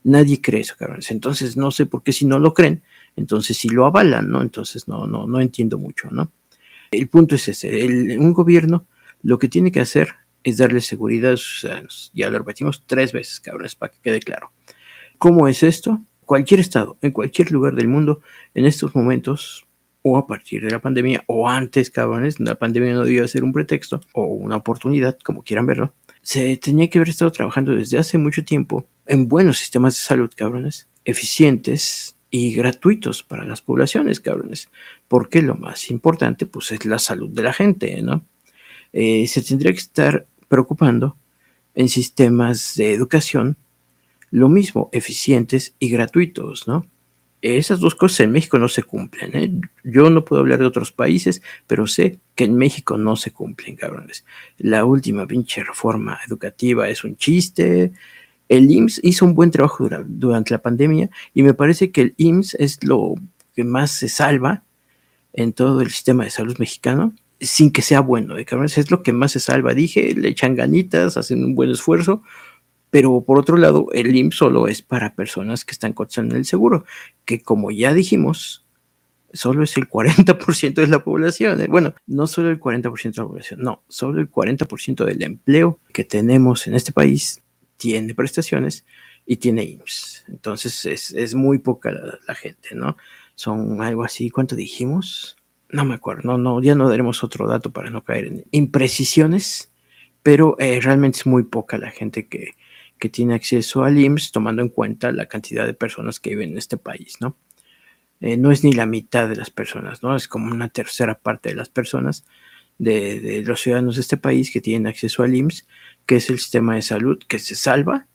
[0.04, 1.10] nadie cree eso, cabrones.
[1.12, 2.84] Entonces, no sé por qué si no lo creen,
[3.16, 4.42] entonces si lo avalan, ¿no?
[4.42, 6.32] Entonces no, no, no entiendo mucho, ¿no?
[6.92, 8.86] El punto es ese, un gobierno
[9.24, 12.12] lo que tiene que hacer es darle seguridad a sus ciudadanos.
[12.14, 14.54] Ya lo repetimos tres veces, cabrones, para que quede claro.
[15.18, 16.02] ¿Cómo es esto?
[16.24, 18.22] Cualquier estado, en cualquier lugar del mundo,
[18.54, 19.66] en estos momentos,
[20.02, 23.52] o a partir de la pandemia, o antes, cabrones, la pandemia no debía ser un
[23.52, 28.18] pretexto o una oportunidad, como quieran verlo, se tenía que haber estado trabajando desde hace
[28.18, 34.70] mucho tiempo en buenos sistemas de salud, cabrones, eficientes, y gratuitos para las poblaciones, cabrones,
[35.08, 38.26] porque lo más importante, pues, es la salud de la gente, ¿no?
[38.92, 41.18] Eh, se tendría que estar preocupando
[41.76, 43.58] en sistemas de educación,
[44.32, 46.86] lo mismo, eficientes y gratuitos, ¿no?
[47.42, 49.36] Esas dos cosas en México no se cumplen.
[49.36, 49.52] ¿eh?
[49.84, 53.76] Yo no puedo hablar de otros países, pero sé que en México no se cumplen,
[53.76, 54.26] cabrones.
[54.58, 57.92] La última pinche reforma educativa es un chiste.
[58.50, 62.56] El IMSS hizo un buen trabajo durante la pandemia y me parece que el IMSS
[62.56, 63.14] es lo
[63.56, 64.64] que más se salva
[65.34, 68.78] en todo el sistema de salud mexicano sin que sea bueno, ¿eh, cabrones?
[68.78, 69.74] Es lo que más se salva.
[69.74, 72.24] Dije, le echan ganitas, hacen un buen esfuerzo,
[72.90, 76.86] pero por otro lado, el IMSS solo es para personas que están cotizando el seguro,
[77.26, 78.66] que como ya dijimos,
[79.34, 81.62] solo es el 40% de la población.
[81.62, 81.68] ¿eh?
[81.68, 86.04] Bueno, no solo el 40% de la población, no, solo el 40% del empleo que
[86.04, 87.42] tenemos en este país
[87.78, 88.86] tiene prestaciones
[89.26, 90.26] y tiene IMSS.
[90.30, 92.98] Entonces es, muy poca la, gente, ¿no?
[93.36, 95.36] Son algo así, ¿cuánto dijimos?
[95.70, 99.72] No me acuerdo, no, no, ya no daremos otro dato para no caer en imprecisiones,
[100.24, 102.54] pero eh, realmente es muy poca la gente que,
[103.00, 106.58] que tiene acceso al IMSS, tomando en cuenta la cantidad de personas que viven en
[106.58, 107.36] este país, ¿no?
[108.22, 110.16] Eh, no es ni la mitad de las personas, ¿no?
[110.16, 112.26] Es como una tercera parte de las personas,
[112.78, 115.68] de, los ciudadanos de este país que tienen acceso al IMSS,
[116.06, 118.08] que es el sistema de salud que se salva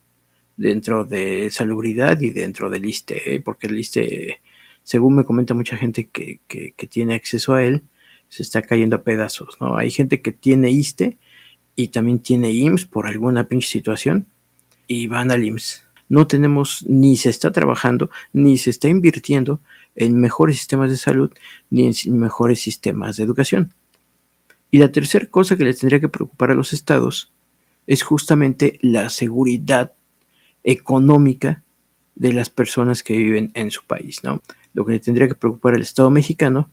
[0.57, 4.41] dentro de salubridad y dentro del ISTE, porque el ISTE,
[4.91, 6.41] según me comenta mucha gente que,
[6.89, 7.85] tiene acceso a él,
[8.29, 9.77] se está cayendo a pedazos, ¿no?
[9.77, 11.17] Hay gente que tiene ISTE
[11.77, 14.27] y también tiene IMSS por alguna pinche situación,
[14.89, 15.85] y van al IMSS.
[16.09, 19.61] No tenemos, ni se está trabajando, ni se está invirtiendo
[19.95, 21.31] en mejores sistemas de salud,
[21.71, 23.73] ni en mejores sistemas de educación.
[24.73, 27.31] Y la tercera cosa que les tendría que preocupar a los estados
[27.87, 29.93] es justamente la seguridad
[30.65, 31.63] económica
[32.17, 34.43] de las personas que viven en su país, ¿no?
[34.75, 36.71] Lo que le tendría que preocupar al Estado mexicano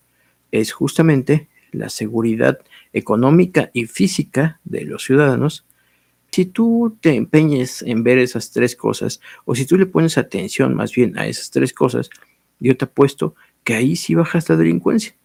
[0.51, 2.59] es justamente la seguridad
[2.93, 5.65] económica y física de los ciudadanos
[6.31, 10.75] si tú te empeñes en ver esas tres cosas, o si tú le pones atención
[10.75, 12.09] más bien a esas tres cosas,
[12.59, 15.15] yo te apuesto que ahí sí bajas la delincuencia.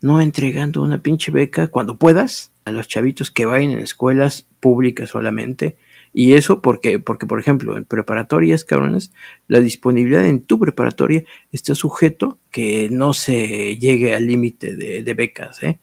[0.00, 5.10] No entregando una pinche beca cuando puedas a los chavitos que vayan en escuelas públicas
[5.10, 5.76] solamente.
[6.18, 9.12] Y eso porque, porque, por ejemplo, en preparatorias, cabrones,
[9.48, 15.14] la disponibilidad en tu preparatoria está sujeto que no se llegue al límite de, de
[15.14, 15.78] becas, ¿eh?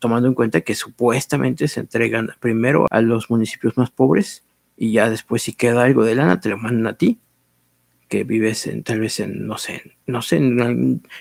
[0.00, 4.44] tomando en cuenta que supuestamente se entregan primero a los municipios más pobres
[4.76, 7.20] y ya después si queda algo de lana te lo mandan a ti,
[8.08, 10.40] que vives en tal vez en, no sé, no sé,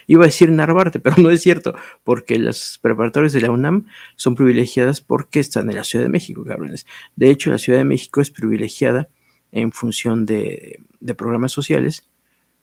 [0.08, 4.36] iba a decir Narvarte, pero no es cierto, porque las preparatorias de la UNAM son
[4.36, 6.86] privilegiadas porque están en la Ciudad de México, cabrones.
[7.16, 9.10] De hecho, la Ciudad de México es privilegiada
[9.52, 10.82] en función de,
[11.18, 12.08] programas sociales,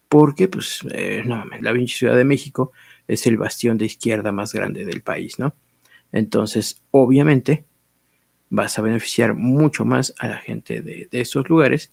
[0.09, 2.73] porque, pues, eh, no, la Ciudad de México
[3.09, 5.55] es el bastión de izquierda más grande del país, ¿no?
[6.13, 7.65] Entonces, obviamente,
[8.51, 11.91] vas a beneficiar mucho más a la gente de, esos lugares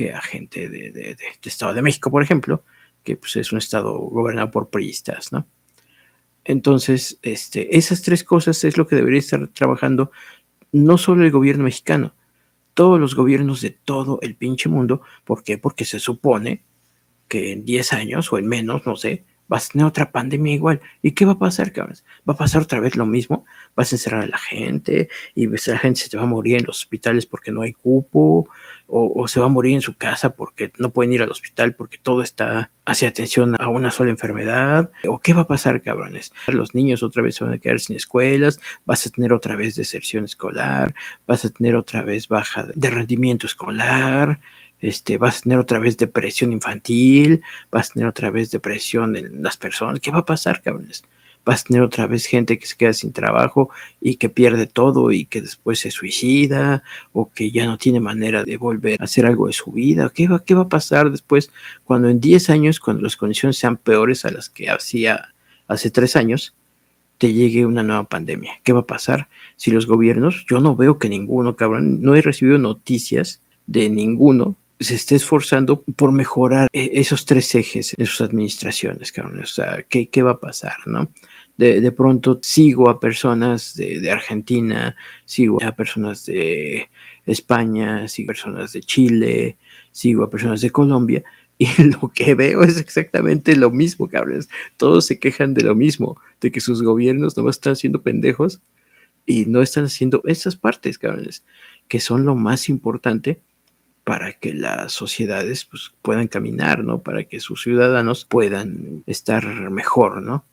[0.00, 2.64] que a gente de, Estado de México, por ejemplo,
[3.04, 5.46] que pues, es un estado gobernado por priistas, ¿no?
[6.42, 10.10] Entonces, este, esas tres cosas es lo que debería estar trabajando
[10.72, 12.14] no solo el gobierno mexicano,
[12.72, 15.02] todos los gobiernos de todo el pinche mundo.
[15.24, 15.58] ¿Por qué?
[15.58, 16.64] Porque se supone
[17.28, 20.80] que en 10 años o en menos, no sé, vas a tener otra pandemia igual.
[21.02, 21.96] ¿Y qué va a pasar, cabrón?
[22.26, 23.44] ¿Va a pasar otra vez lo mismo?
[23.74, 25.08] ¿Vas a encerrar a la gente?
[25.34, 28.48] ¿Y la gente se te va a morir en los hospitales porque no hay cupo?
[28.86, 31.98] O, se va a morir en su casa porque no pueden ir al hospital porque
[31.98, 34.90] todo está hacia atención a una sola enfermedad?
[35.08, 36.32] ¿O qué va a pasar, cabrones?
[36.46, 39.74] Los niños otra vez se van a quedar sin escuelas, vas a tener otra vez
[39.74, 40.94] deserción escolar,
[41.26, 44.40] vas a tener otra vez baja de rendimiento escolar,
[44.80, 49.42] este, vas a tener otra vez depresión infantil, vas a tener otra vez depresión en
[49.42, 50.00] las personas.
[50.00, 51.04] ¿Qué va a pasar, cabrones?
[51.44, 55.10] Vas a tener otra vez gente que se queda sin trabajo y que pierde todo
[55.10, 59.24] y que después se suicida o que ya no tiene manera de volver a hacer
[59.26, 60.10] algo de su vida.
[60.14, 61.50] ¿Qué va, qué va a pasar después
[61.84, 65.32] cuando en 10 años, cuando las condiciones sean peores a las que hacía
[65.66, 66.54] hace 3 años,
[67.16, 68.60] te llegue una nueva pandemia?
[68.62, 72.22] ¿Qué va a pasar si los gobiernos, yo no veo que ninguno, cabrón, no he
[72.22, 78.22] recibido noticias de ninguno se esté esforzando por mejorar eh, esos tres ejes en sus
[78.22, 79.40] administraciones, cabrón.
[79.40, 81.12] O sea, ¿qué, qué va a pasar, no?
[81.58, 86.88] De, de, pronto sigo a personas de, de, Argentina, sigo a personas de
[87.26, 89.58] España, sigo a personas de Chile,
[89.92, 91.22] sigo a personas de Colombia,
[91.58, 94.48] y lo que veo es exactamente lo mismo, cabrones.
[94.78, 98.62] Todos se quejan de lo mismo, de que sus gobiernos no están haciendo pendejos
[99.26, 101.44] y no están haciendo esas partes, cabrones,
[101.86, 103.42] que son lo más importante
[104.10, 107.00] para que las sociedades pues, puedan caminar, ¿no?
[107.00, 110.44] Para que sus ciudadanos puedan estar mejor, ¿no?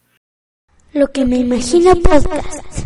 [0.93, 2.76] Lo que me imagino podcast.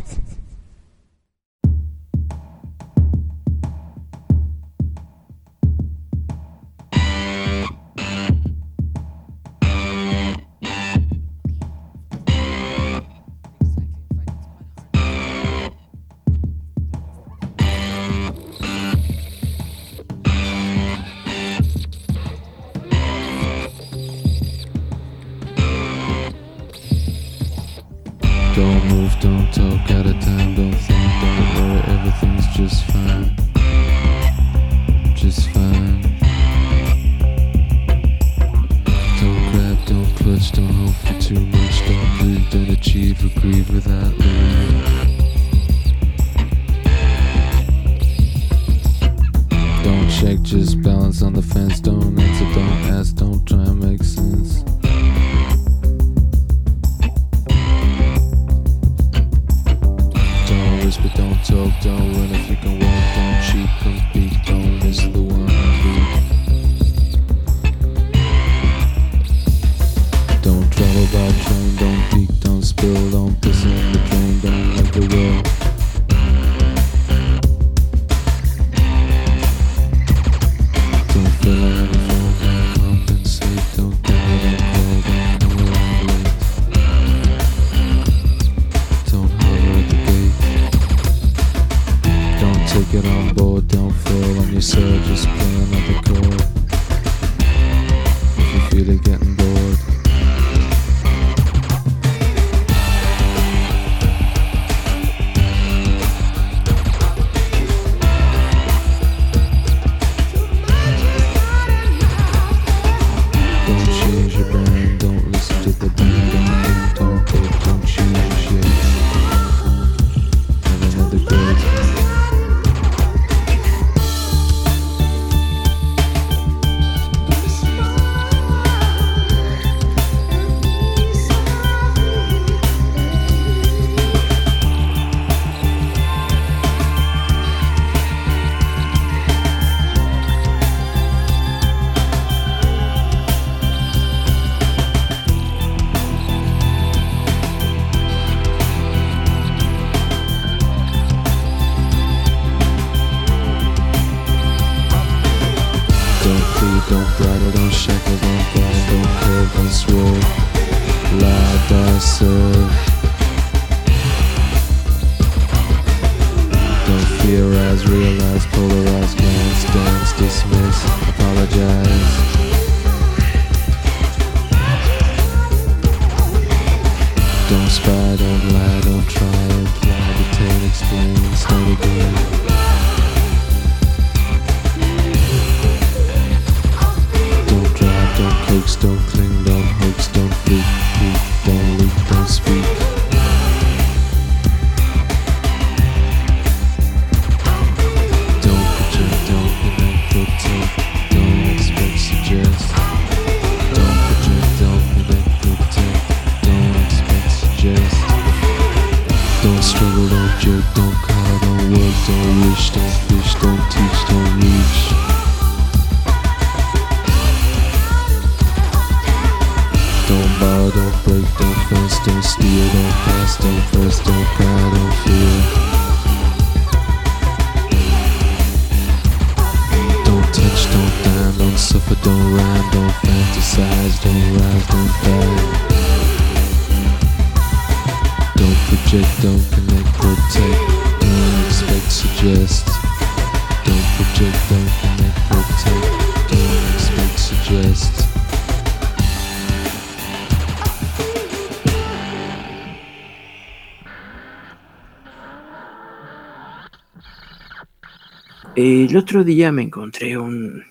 [258.91, 260.65] El otro día me encontré un...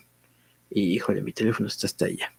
[0.69, 2.35] Híjole, mi teléfono está hasta allá.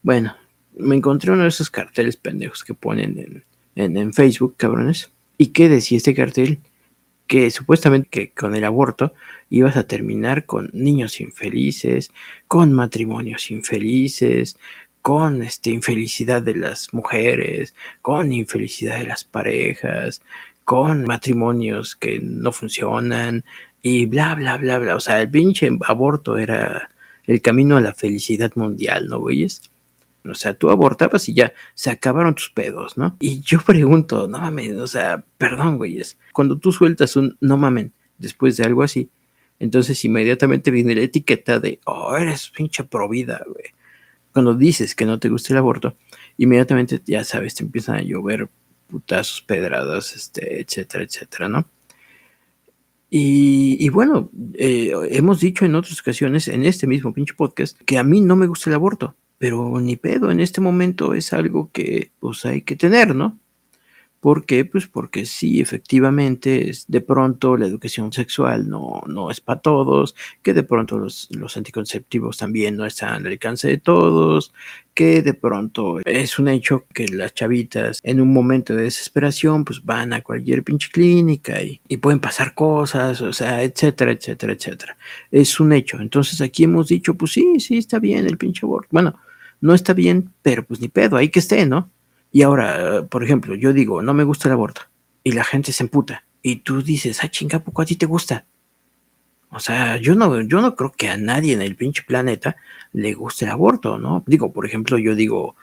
[0.00, 0.34] Bueno,
[0.74, 5.12] me encontré uno de esos carteles pendejos que ponen en, Facebook, cabrones.
[5.36, 6.60] ¿Y qué decía este cartel?
[7.26, 9.12] que supuestamente que con el aborto
[9.50, 12.10] ibas a terminar con niños infelices,
[12.46, 14.56] con matrimonios infelices,
[15.02, 20.22] con este, infelicidad de las mujeres, con infelicidad de las parejas,
[20.68, 23.42] con matrimonios que no funcionan,
[23.82, 24.96] y bla, bla, bla, bla.
[24.96, 26.90] O sea, el pinche aborto era
[27.24, 29.62] el camino a la felicidad mundial, ¿no, güeyes?
[30.24, 33.16] O sea, tú abortabas y ya se acabaron tus pedos, ¿no?
[33.20, 37.92] Y yo pregunto, no mames, o sea, perdón, güeyes, cuando tú sueltas un no mamen
[38.18, 39.10] después de algo así,
[39.58, 43.66] entonces inmediatamente viene la etiqueta de, oh, eres pinche provida, güey.
[44.32, 45.96] Cuando dices que no te gusta el aborto,
[46.36, 48.48] inmediatamente, ya sabes, te empiezan a llover
[48.88, 51.66] putazos, pedradas, este, etcétera, etcétera, ¿no?
[53.10, 57.98] Y, y bueno, eh, hemos dicho en otras ocasiones, en este mismo pinche podcast, que
[57.98, 61.70] a mí no me gusta el aborto, pero ni pedo, en este momento es algo
[61.72, 63.38] que pues hay que tener, ¿no?
[64.20, 64.64] ¿Por qué?
[64.64, 70.16] Pues porque sí, efectivamente, es, de pronto la educación sexual no, no es para todos,
[70.42, 74.52] que de pronto los, los anticonceptivos también no están al alcance de todos,
[74.92, 79.84] que de pronto es un hecho que las chavitas en un momento de desesperación pues
[79.84, 84.96] van a cualquier pinche clínica y, y pueden pasar cosas, o sea, etcétera, etcétera, etcétera.
[85.30, 86.00] Es un hecho.
[86.00, 88.88] Entonces aquí hemos dicho, pues sí, sí, está bien el pinche aborto.
[88.90, 89.14] Bueno,
[89.60, 91.90] no está bien, pero pues ni pedo, ahí que esté, ¿no?
[92.32, 94.82] Y ahora, por ejemplo, yo digo, no me gusta el aborto.
[95.24, 96.24] Y la gente se emputa.
[96.42, 98.44] Y tú dices, ah, chinga, ¿poco a ti te gusta?
[99.50, 102.56] O sea, yo no, yo no creo que a nadie en el pinche planeta
[102.92, 104.22] le guste el aborto, ¿no?
[104.26, 105.56] Digo, por ejemplo, yo digo,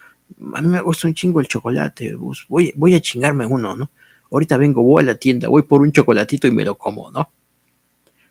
[0.53, 3.91] a mí me gusta un chingo el chocolate, pues voy, voy a chingarme uno, ¿no?
[4.32, 7.30] Ahorita vengo, voy a la tienda, voy por un chocolatito y me lo como, ¿no?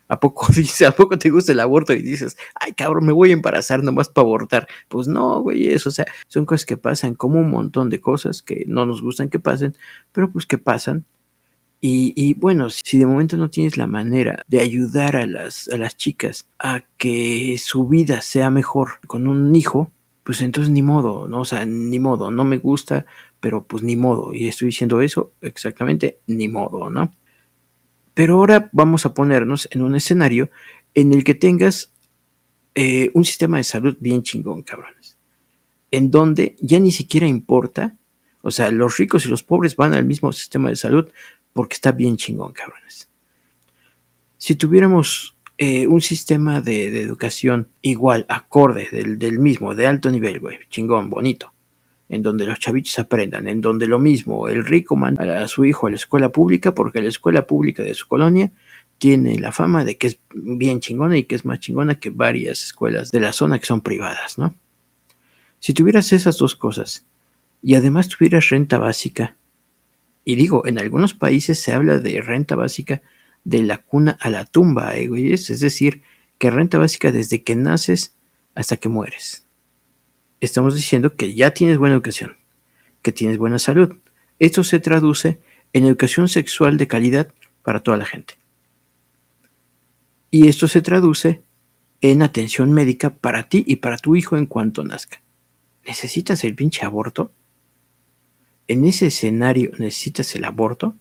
[0.07, 3.31] ¿A poco dice, a poco te gusta el aborto y dices, ay cabrón, me voy
[3.31, 4.67] a embarazar nomás para abortar?
[4.87, 8.41] Pues no, güey, eso, o sea, son cosas que pasan, como un montón de cosas
[8.41, 9.75] que no nos gustan que pasen,
[10.11, 11.05] pero pues que pasan.
[11.81, 15.77] Y, y bueno, si de momento no tienes la manera de ayudar a las, a
[15.77, 19.91] las chicas a que su vida sea mejor con un hijo,
[20.23, 21.41] pues entonces ni modo, ¿no?
[21.41, 23.05] O sea, ni modo, no me gusta,
[23.39, 24.33] pero pues ni modo.
[24.33, 27.13] Y estoy diciendo eso exactamente, ni modo, ¿no?
[28.15, 30.49] Pero ahora vamos a ponernos en un escenario
[30.95, 31.91] en el que tengas
[32.73, 35.17] eh, un sistema de salud bien chingón, cabrones.
[35.91, 37.95] En donde ya ni siquiera importa,
[38.41, 41.09] o sea, los ricos y los pobres van al mismo sistema de salud
[41.51, 43.09] porque está bien chingón, cabrones.
[44.37, 50.09] Si tuviéramos eh, un sistema de, de, educación igual, acorde, del, del mismo, de alto
[50.09, 51.53] nivel, güey, chingón, bonito,
[52.09, 55.87] en donde los chavitos aprendan, en donde lo mismo, el rico manda a su hijo
[55.87, 58.51] a la escuela pública porque la escuela pública de su colonia
[58.97, 62.63] tiene la fama de que es bien chingona y que es más chingona que varias
[62.63, 64.55] escuelas de la zona que son privadas, ¿no?
[65.59, 67.05] Si tuvieras esas dos cosas
[67.61, 69.35] y además tuvieras renta básica,
[70.23, 73.01] y digo, en algunos países se habla de renta básica
[73.43, 76.01] de la cuna a la tumba, ¿eh, es decir,
[76.37, 78.15] que renta básica desde que naces
[78.55, 79.44] hasta que mueres
[80.45, 82.37] estamos diciendo que ya tienes buena educación,
[83.01, 83.97] que tienes buena salud.
[84.39, 85.39] Esto se traduce
[85.73, 87.33] en educación sexual de calidad
[87.63, 88.35] para toda la gente.
[90.31, 91.43] Y esto se traduce
[92.01, 95.21] en atención médica para ti y para tu hijo en cuanto nazca.
[95.85, 97.31] ¿Necesitas el pinche aborto?
[98.67, 100.95] En ese escenario necesitas el aborto.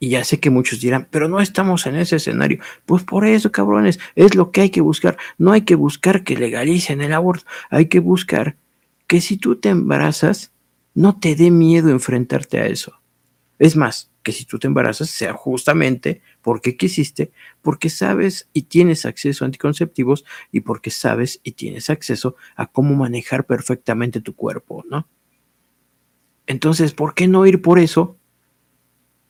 [0.00, 2.60] Y ya sé que muchos dirán, pero no estamos en ese escenario.
[2.86, 5.16] Pues por eso, cabrones, es lo que hay que buscar.
[5.38, 7.46] No hay que buscar que legalicen el aborto.
[7.70, 8.56] Hay que buscar
[9.08, 10.52] que si tú te embarazas,
[10.94, 13.00] no te dé miedo enfrentarte a eso.
[13.58, 17.32] Es más, que si tú te embarazas sea justamente porque quisiste,
[17.62, 22.94] porque sabes y tienes acceso a anticonceptivos y porque sabes y tienes acceso a cómo
[22.94, 25.08] manejar perfectamente tu cuerpo, ¿no?
[26.46, 28.17] Entonces, ¿por qué no ir por eso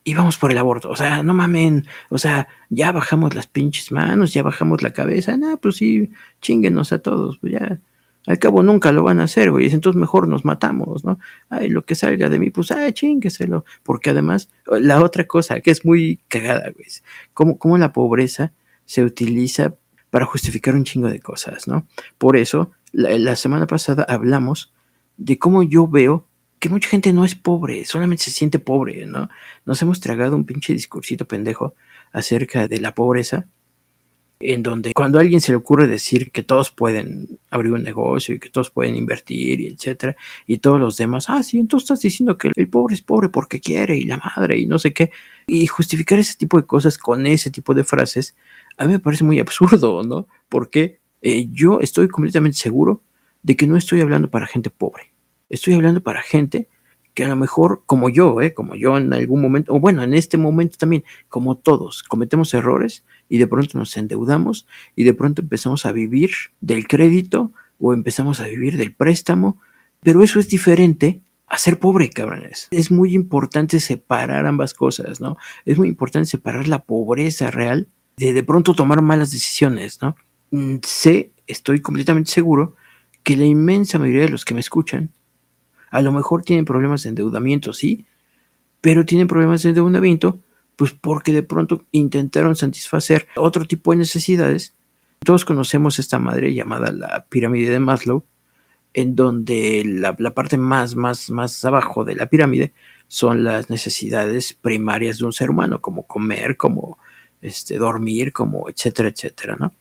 [0.09, 0.88] y vamos por el aborto.
[0.88, 1.86] O sea, no mamen.
[2.09, 5.36] O sea, ya bajamos las pinches manos, ya bajamos la cabeza.
[5.61, 7.36] Pues sí, chinguenos a todos.
[7.36, 7.78] Pues ya,
[8.26, 9.66] al cabo nunca lo van a hacer, güey.
[9.70, 11.18] Entonces mejor nos matamos, ¿no?
[11.50, 13.66] Ay, lo que salga de mí, pues, ay, chingueselo.
[13.82, 16.86] Porque además, la otra cosa que es muy cagada, güey,
[17.34, 18.54] cómo, cómo la pobreza
[18.86, 19.74] se utiliza
[20.09, 21.86] para justificar un chingo de cosas, ¿no?
[22.16, 24.72] Por eso, la semana pasada hablamos
[25.18, 26.24] de cómo yo veo
[26.59, 29.28] que mucha gente no es pobre, solamente se siente pobre, ¿no?
[29.64, 31.74] Nos hemos tragado un pinche discursito pendejo
[32.12, 33.46] acerca de la pobreza,
[34.40, 38.34] en donde cuando a alguien se le ocurre decir que todos pueden abrir un negocio
[38.34, 42.00] y que todos pueden invertir y etcétera, y todos los demás, ah, sí, entonces estás
[42.02, 45.11] diciendo que el pobre es pobre porque quiere y la madre y no sé qué,
[45.46, 48.36] y justificar ese tipo de cosas con ese tipo de frases,
[48.76, 50.28] a mí me parece muy absurdo, ¿no?
[50.48, 53.02] Porque eh, yo estoy completamente seguro
[53.42, 55.11] de que no estoy hablando para gente pobre
[55.49, 56.68] Estoy hablando para gente
[57.14, 58.55] que a lo mejor, como yo, ¿eh?
[58.55, 63.05] como yo en algún momento, o bueno, en este momento también, como todos, cometemos errores
[63.28, 66.30] y de pronto nos endeudamos y de pronto empezamos a vivir
[66.61, 69.61] del crédito o empezamos a vivir del préstamo,
[70.01, 72.68] pero eso es diferente a ser pobre, cabrones.
[72.70, 75.38] Es muy importante separar ambas cosas, ¿no?
[75.64, 80.14] Es muy importante separar la pobreza real de de pronto tomar malas decisiones, ¿no?
[80.51, 82.76] Mm, sé estoy completamente seguro
[83.22, 85.11] que la inmensa mayoría de los que me escuchan,
[85.91, 88.07] a lo mejor tienen problemas de endeudamiento, sí,
[88.80, 90.39] pero tienen problemas de endeudamiento,
[90.76, 94.74] pues porque de pronto intentaron satisfacer otro tipo de necesidades.
[95.20, 98.24] Todos conocemos esta madre llamada la pirámide de Maslow,
[98.95, 102.72] en donde la, parte más, más, más abajo de la pirámide
[103.09, 106.99] son las necesidades primarias de un ser humano, como comer, como
[107.41, 109.72] este, dormir, como etcétera, etcétera, ¿no?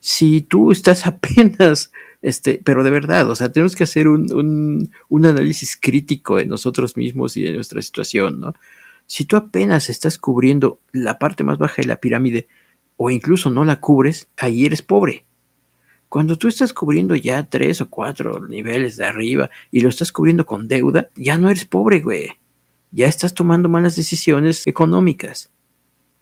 [0.00, 1.92] Si tú estás apenas,
[2.22, 6.46] este, pero de verdad, o sea, tenemos que hacer un, un, un análisis crítico de
[6.46, 8.54] nosotros mismos y de nuestra situación, ¿no?
[9.06, 12.46] Si tú apenas estás cubriendo la parte más baja de la pirámide
[12.96, 15.24] o incluso no la cubres, ahí eres pobre.
[16.08, 20.44] Cuando tú estás cubriendo ya tres o cuatro niveles de arriba y lo estás cubriendo
[20.44, 22.30] con deuda, ya no eres pobre, güey.
[22.90, 25.50] Ya estás tomando malas decisiones económicas.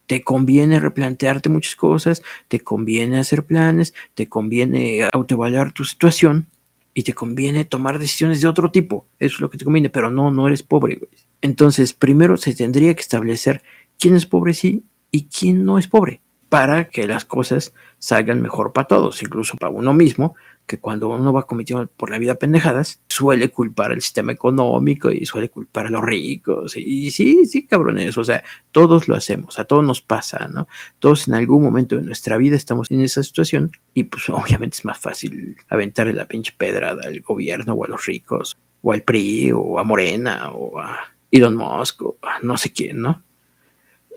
[0.06, 6.46] Te conviene replantearte muchas cosas, te conviene hacer planes, te conviene autoevaluar tu situación
[6.94, 9.06] y te conviene tomar decisiones de otro tipo.
[9.18, 11.00] Eso es lo que te conviene, pero no, no eres pobre.
[11.42, 13.62] Entonces, primero se tendría que establecer
[13.98, 18.72] quién es pobre sí y quién no es pobre para que las cosas salgan mejor
[18.72, 20.36] para todos, incluso para uno mismo,
[20.66, 25.24] que cuando uno va cometiendo por la vida pendejadas, suele culpar al sistema económico y
[25.24, 26.76] suele culpar a los ricos.
[26.76, 28.42] Y, sí, sí, cabrones, o sea,
[28.72, 30.66] todos lo hacemos, a todos nos pasa, ¿no?
[30.98, 34.84] Todos en algún momento de nuestra vida estamos en esa situación y pues obviamente es
[34.84, 39.52] más fácil aventarle la pinche pedrada al gobierno o a los ricos, o al PRI,
[39.52, 40.98] o a Morena, o a
[41.30, 43.25] Elon Musk, o a no sé quién, ¿no?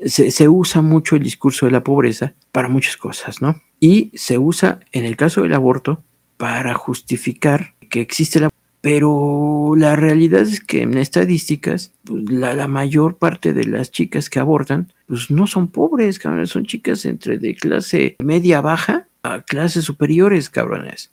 [0.06, 3.62] Se, usa mucho el discurso de la pobreza para muchas cosas, ¿no?
[3.80, 6.04] Y se usa, en el caso del aborto,
[6.38, 8.50] para justificar que existe la...
[8.82, 14.40] Pero la realidad es que en estadísticas, pues, la, mayor parte de las chicas que
[14.40, 19.84] abortan, pues no son pobres, cabrones, son chicas entre de clase media baja a clases
[19.84, 21.12] superiores, cabrones.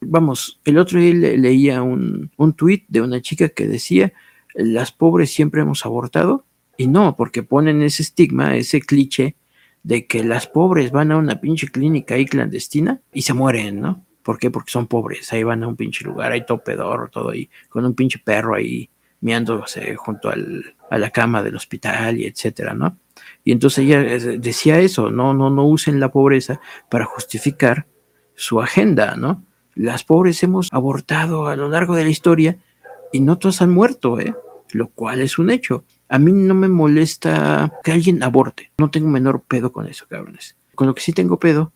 [0.00, 4.12] Vamos, el otro día le, leía un, un tuit de una chica que decía,
[4.54, 6.44] las pobres siempre hemos abortado,
[6.76, 9.36] y no, porque ponen ese estigma, ese cliché
[9.82, 14.04] de que las pobres van a una pinche clínica ahí clandestina y se mueren, ¿no?
[14.22, 14.50] ¿Por qué?
[14.50, 17.84] Porque son pobres, ahí van a un pinche lugar, hay todo pedorro, todo ahí, con
[17.84, 22.98] un pinche perro ahí miándose junto al, a la cama del hospital y etcétera, ¿no?
[23.44, 24.02] Y entonces ella
[24.38, 26.60] decía eso, no, no, no usen la pobreza
[26.90, 27.86] para justificar
[28.34, 29.44] su agenda, ¿no?
[29.74, 32.58] Las pobres hemos abortado a lo largo de la historia
[33.12, 34.34] y no todas han muerto, ¿eh?
[34.72, 35.84] Lo cual es un hecho.
[36.08, 38.70] A mí no me molesta que alguien aborte.
[38.78, 40.56] No tengo menor pedo con eso, cabrones.
[40.74, 41.72] Con lo que sí tengo pedo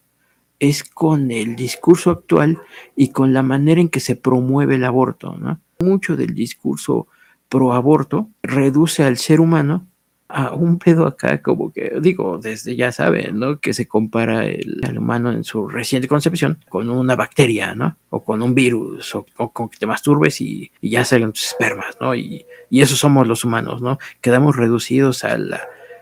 [0.61, 2.61] es con el discurso actual
[2.95, 5.37] y con la manera en que se promueve el aborto.
[5.37, 5.59] ¿no?
[5.81, 7.09] Mucho del discurso
[7.49, 9.87] pro aborto reduce al ser humano
[10.33, 13.59] a un pedo acá, como que, digo, desde ya saben, ¿no?
[13.59, 17.97] Que se compara el, al humano en su reciente concepción con una bacteria, ¿no?
[18.11, 21.47] O con un virus, o, o con que te masturbes y, y ya salen tus
[21.47, 22.14] espermas, ¿no?
[22.14, 23.99] Y, y eso somos los humanos, ¿no?
[24.20, 25.61] Quedamos reducidos a la,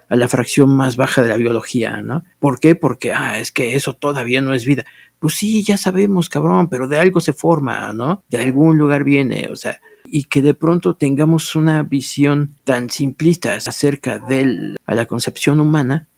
[0.08, 2.24] a la fracción más baja de la biología, ¿no?
[2.38, 2.74] ¿Por qué?
[2.74, 4.84] Porque, ah, es que eso todavía no es vida.
[5.18, 8.22] Pues sí, ya sabemos, cabrón, pero de algo se forma, ¿no?
[8.28, 13.54] De algún lugar viene, o sea, y que de pronto tengamos una visión tan simplista
[13.54, 16.08] acerca de la concepción humana,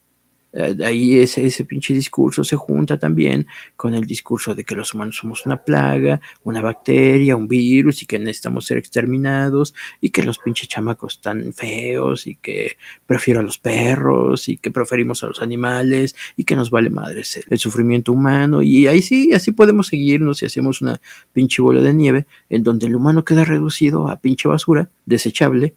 [0.85, 3.47] ahí ese, ese pinche discurso se junta también
[3.77, 8.07] con el discurso de que los humanos somos una plaga, una bacteria, un virus y
[8.07, 12.77] que necesitamos ser exterminados y que los pinches chamacos están feos y que
[13.07, 17.37] prefiero a los perros y que preferimos a los animales y que nos vale madres
[17.37, 18.63] el, el sufrimiento humano.
[18.63, 21.01] Y ahí sí, así podemos seguirnos y hacemos una
[21.33, 25.75] pinche bola de nieve en donde el humano queda reducido a pinche basura desechable,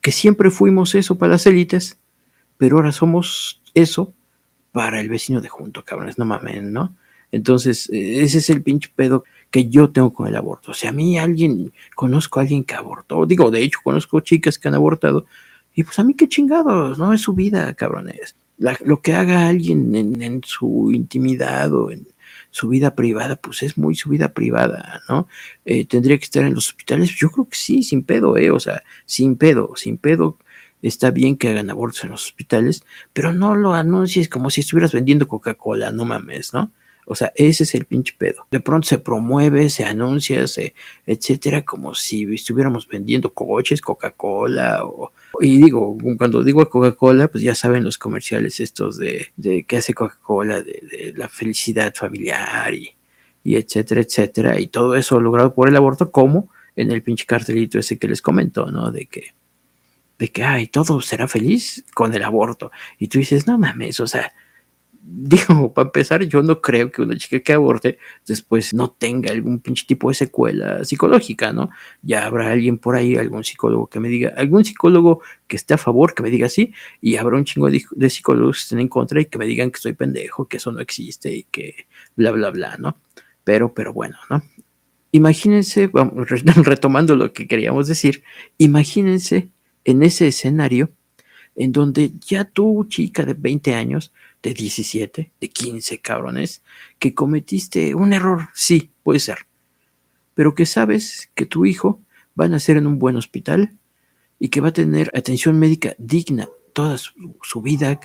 [0.00, 1.98] que siempre fuimos eso para las élites,
[2.58, 4.14] pero ahora somos eso
[4.72, 6.96] para el vecino de junto, cabrones, no mames, ¿no?
[7.30, 10.72] Entonces, ese es el pinche pedo que yo tengo con el aborto.
[10.72, 14.58] O sea, a mí alguien, conozco a alguien que abortó, digo, de hecho, conozco chicas
[14.58, 15.26] que han abortado,
[15.74, 17.12] y pues a mí qué chingados, ¿no?
[17.12, 18.36] Es su vida, cabrones.
[18.58, 22.06] Lo que haga alguien en, en, su intimidad o en
[22.50, 25.28] su vida privada, pues es muy su vida privada, ¿no?
[25.66, 28.50] Eh, tendría que estar en los hospitales, yo creo que sí, sin pedo, ¿eh?
[28.50, 30.38] O sea, sin pedo, sin pedo
[30.88, 32.82] está bien que hagan abortos en los hospitales,
[33.12, 36.70] pero no lo anuncies como si estuvieras vendiendo Coca-Cola, no mames, ¿no?
[37.08, 38.46] O sea, ese es el pinche pedo.
[38.50, 40.74] De pronto se promueve, se anuncia, se,
[41.06, 44.82] etcétera, como si estuviéramos vendiendo coches, Coca-Cola
[45.40, 50.62] y digo, cuando digo Coca-Cola, pues ya saben los comerciales estos de, de hace Coca-Cola,
[50.62, 52.94] de, de, la felicidad familiar y,
[53.44, 57.78] y etcétera, etcétera, y todo eso logrado por el aborto, como en el pinche cartelito
[57.78, 58.90] ese que les comento, ¿no?
[58.90, 59.34] De que
[60.18, 62.70] de que, ay, todo será feliz con el aborto.
[62.98, 64.32] Y tú dices, no mames, o sea,
[65.06, 69.60] digo, para empezar, yo no creo que una chica que aborte después no tenga algún
[69.60, 71.70] pinche tipo de secuela psicológica, ¿no?
[72.02, 75.78] Ya habrá alguien por ahí, algún psicólogo que me diga, algún psicólogo que esté a
[75.78, 78.88] favor, que me diga sí, y habrá un chingo de, de psicólogos que estén en
[78.88, 81.86] contra y que me digan que estoy pendejo, que eso no existe y que
[82.16, 82.98] bla, bla, bla, ¿no?
[83.44, 84.42] Pero, pero bueno, ¿no?
[85.12, 86.28] Imagínense, vamos,
[86.64, 88.24] retomando lo que queríamos decir,
[88.58, 89.50] imagínense
[89.86, 90.90] en ese escenario
[91.54, 94.12] en donde ya tú, chica de 20 años,
[94.42, 96.62] de 17, de 15 cabrones,
[96.98, 99.46] que cometiste un error, sí, puede ser,
[100.34, 102.00] pero que sabes que tu hijo
[102.38, 103.78] va a nacer en un buen hospital
[104.38, 108.00] y que va a tener atención médica digna toda su, su vida,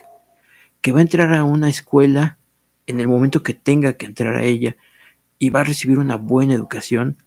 [0.79, 2.37] que va a entrar a una escuela
[2.85, 4.77] en el momento que tenga que entrar a ella
[5.39, 7.17] y va a recibir una buena educación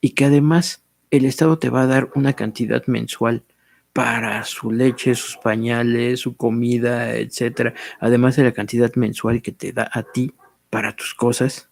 [0.00, 3.44] y que además el Estado te va a dar una cantidad mensual
[3.98, 9.72] para su leche, sus pañales, su comida, etcétera, además de la cantidad mensual que te
[9.72, 10.34] da a ti
[10.70, 11.68] para tus cosas,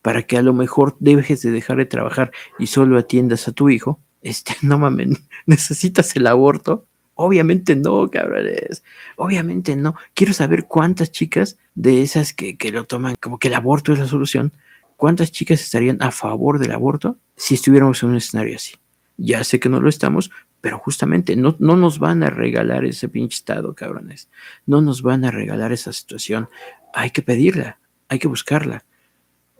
[0.00, 3.68] para que a lo mejor dejes de dejar de trabajar y solo atiendas a tu
[3.68, 6.86] hijo, este, no mames, necesitas el aborto.
[7.14, 8.82] Obviamente no, cabrones.
[9.16, 9.96] Obviamente no.
[10.14, 13.98] Quiero saber cuántas chicas de esas que, que lo toman como que el aborto es
[13.98, 14.54] la solución,
[14.96, 18.76] cuántas chicas estarían a favor del aborto si estuviéramos en un escenario así.
[19.18, 20.30] Ya sé que no lo estamos,
[20.66, 24.28] pero justamente no, no nos van a regalar ese pinche estado, cabrones.
[24.66, 26.48] No nos van a regalar esa situación.
[26.92, 28.84] Hay que pedirla, hay que buscarla.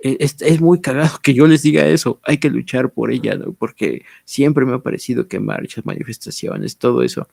[0.02, 2.18] E, Es, es, muy cagado que yo les diga eso.
[2.24, 3.52] Hay que luchar por ella, ¿no?
[3.52, 7.28] Porque siempre me ha parecido que marchas, manifestaciones, todo eso,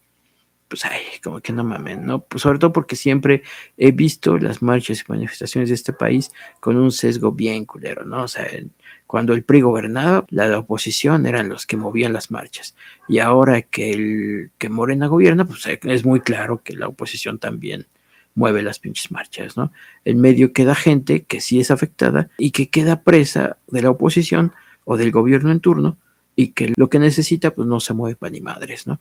[0.74, 2.24] pues ay, como que no mamen, ¿no?
[2.24, 3.44] Pues sobre todo porque siempre
[3.78, 8.24] he visto las marchas y manifestaciones de este país con un sesgo bien culero, ¿no?
[8.24, 8.48] O sea,
[9.06, 12.76] cuando el PRI gobernaba, la, oposición eran los que movían las marchas.
[13.08, 17.86] Y ahora que, el, que Morena gobierna, pues es muy claro que la oposición también
[18.34, 19.72] mueve las pinches marchas, ¿no?
[20.06, 24.54] En medio queda gente que sí es afectada y que queda presa de la oposición
[24.86, 26.00] o del gobierno en turno
[26.36, 29.00] y que lo que necesita, pues no se mueve para ni madres, ¿no?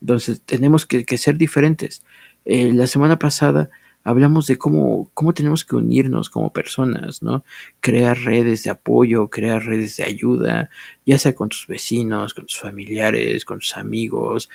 [0.00, 2.02] Entonces tenemos que, ser diferentes.
[2.44, 3.70] Eh, la semana pasada
[4.02, 7.44] hablamos de cómo, cómo tenemos que unirnos como personas, ¿no?
[7.80, 10.70] Crear redes de apoyo, crear redes de ayuda,
[11.04, 14.48] ya sea con tus vecinos, con tus familiares, con tus amigos.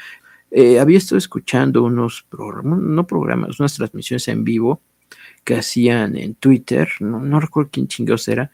[0.51, 4.81] Eh, había estado escuchando unos programas, no programas, unas transmisiones en vivo
[5.43, 8.51] que hacían en Twitter, no, no recuerdo quién chingados era,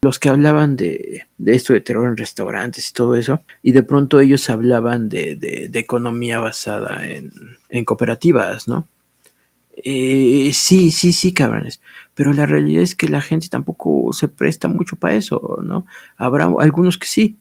[0.00, 3.82] los que hablaban de, de, esto de terror en restaurantes y todo eso, y de
[3.82, 7.32] pronto ellos hablaban de, de, economía basada en,
[7.68, 8.86] en cooperativas, ¿no?
[9.84, 11.80] Eh, sí, sí, sí, cabrones.
[12.14, 15.86] Pero la realidad es que la gente tampoco se presta mucho para eso, ¿no?
[16.16, 17.36] Habrá algunos que sí,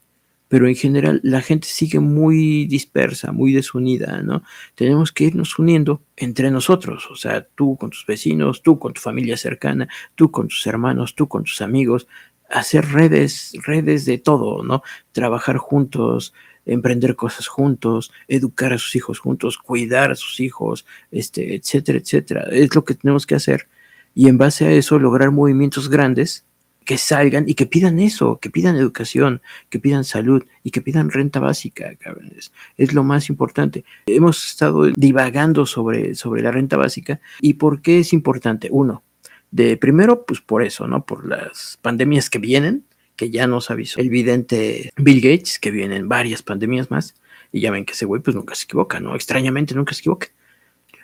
[0.47, 4.43] pero en general la gente sigue muy dispersa, muy desunida, ¿no?
[4.75, 9.01] Tenemos que irnos uniendo entre nosotros, o sea, tú con tus vecinos, tú con tu
[9.01, 12.07] familia cercana, tú con tus hermanos, tú con tus amigos,
[12.49, 14.83] hacer redes, redes de todo, ¿no?
[15.11, 16.33] Trabajar juntos,
[16.65, 22.47] emprender cosas juntos, educar a sus hijos juntos, cuidar a sus hijos, este, etcétera, etcétera.
[22.51, 23.67] Es lo que tenemos que hacer.
[24.13, 26.43] Y en base a eso lograr movimientos grandes
[26.87, 31.11] que salgan y que pidan eso, que pidan educación, que pidan salud y que pidan
[31.11, 32.53] renta básica, cabrones.
[32.77, 33.83] Es lo más importante.
[34.05, 38.69] Hemos estado divagando sobre, sobre la renta básica y por qué es importante.
[38.71, 39.03] Uno,
[39.51, 41.05] de primero, pues por eso, ¿no?
[41.05, 42.83] Por las pandemias que vienen,
[43.15, 47.15] que ya nos avisó el vidente Bill Gates, que vienen varias pandemias más,
[47.51, 49.15] y ya ven que ese güey pues nunca se equivoca, ¿no?
[49.15, 50.27] Extrañamente nunca se equivoca.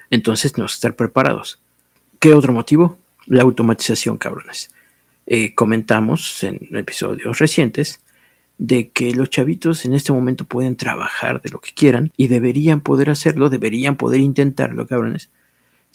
[0.09, 1.59] Entonces, que estar preparados.
[2.19, 2.99] ¿Qué otro motivo?
[3.25, 4.69] La automatización, cabrones.
[5.25, 8.01] Eh, comentamos en episodios recientes
[8.57, 12.81] de que los chavitos en este momento pueden trabajar de lo que quieran y deberían
[12.81, 15.31] poder hacerlo, deberían poder intentarlo, cabrones,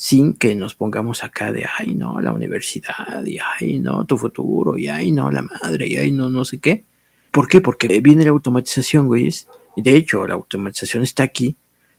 [0.00, 4.78] sin que nos pongamos acá de, ay, no, la universidad, y ay, no, tu futuro,
[4.78, 6.84] y ay, no, la madre, y ay, no, no sé qué.
[7.32, 7.60] ¿Por qué?
[7.60, 9.48] Porque viene la automatización, güeyes.
[9.76, 11.56] De hecho, la automatización está aquí.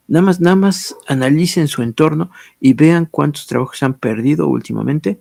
[0.08, 2.32] Nada más, nada más analicen su entorno
[2.62, 5.20] y vean cuántos trabajos han perdido últimamente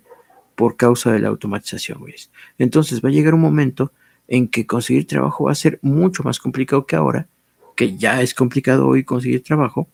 [0.55, 2.31] por causa de la automatización, güeyes.
[2.59, 3.93] Entonces va a llegar un momento
[4.29, 7.27] en que conseguir trabajo va a ser mucho más complicado que ahora,
[7.75, 9.89] que ya es complicado hoy conseguir trabajo,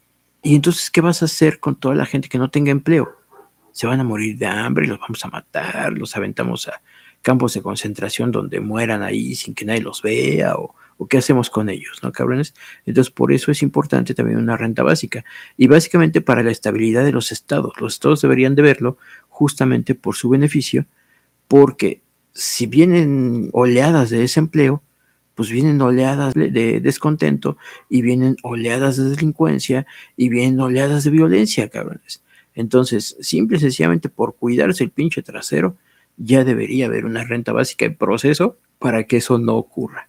[0.44, 3.16] y entonces, ¿qué vas a hacer con toda la gente que no tenga empleo?
[3.72, 6.82] Se van a morir de hambre, los vamos a matar, los aventamos a
[7.22, 10.76] campos de concentración donde mueran ahí sin que nadie los vea, o,
[11.08, 12.54] qué hacemos con ellos, ¿no, cabrones?
[12.84, 15.24] Entonces, por eso es importante también una renta básica.
[15.56, 17.72] Y básicamente para la estabilidad de los estados.
[17.80, 20.86] Los estados deberían de verlo justamente por su beneficio,
[21.48, 22.02] porque
[22.34, 24.82] si vienen oleadas de desempleo,
[25.34, 27.56] pues vienen oleadas de descontento
[27.88, 32.22] y vienen oleadas de delincuencia y vienen oleadas de violencia, cabrones.
[32.54, 35.76] Entonces, simple y sencillamente por cuidarse el pinche trasero,
[36.16, 40.08] ya debería haber una renta básica en proceso para que eso no ocurra.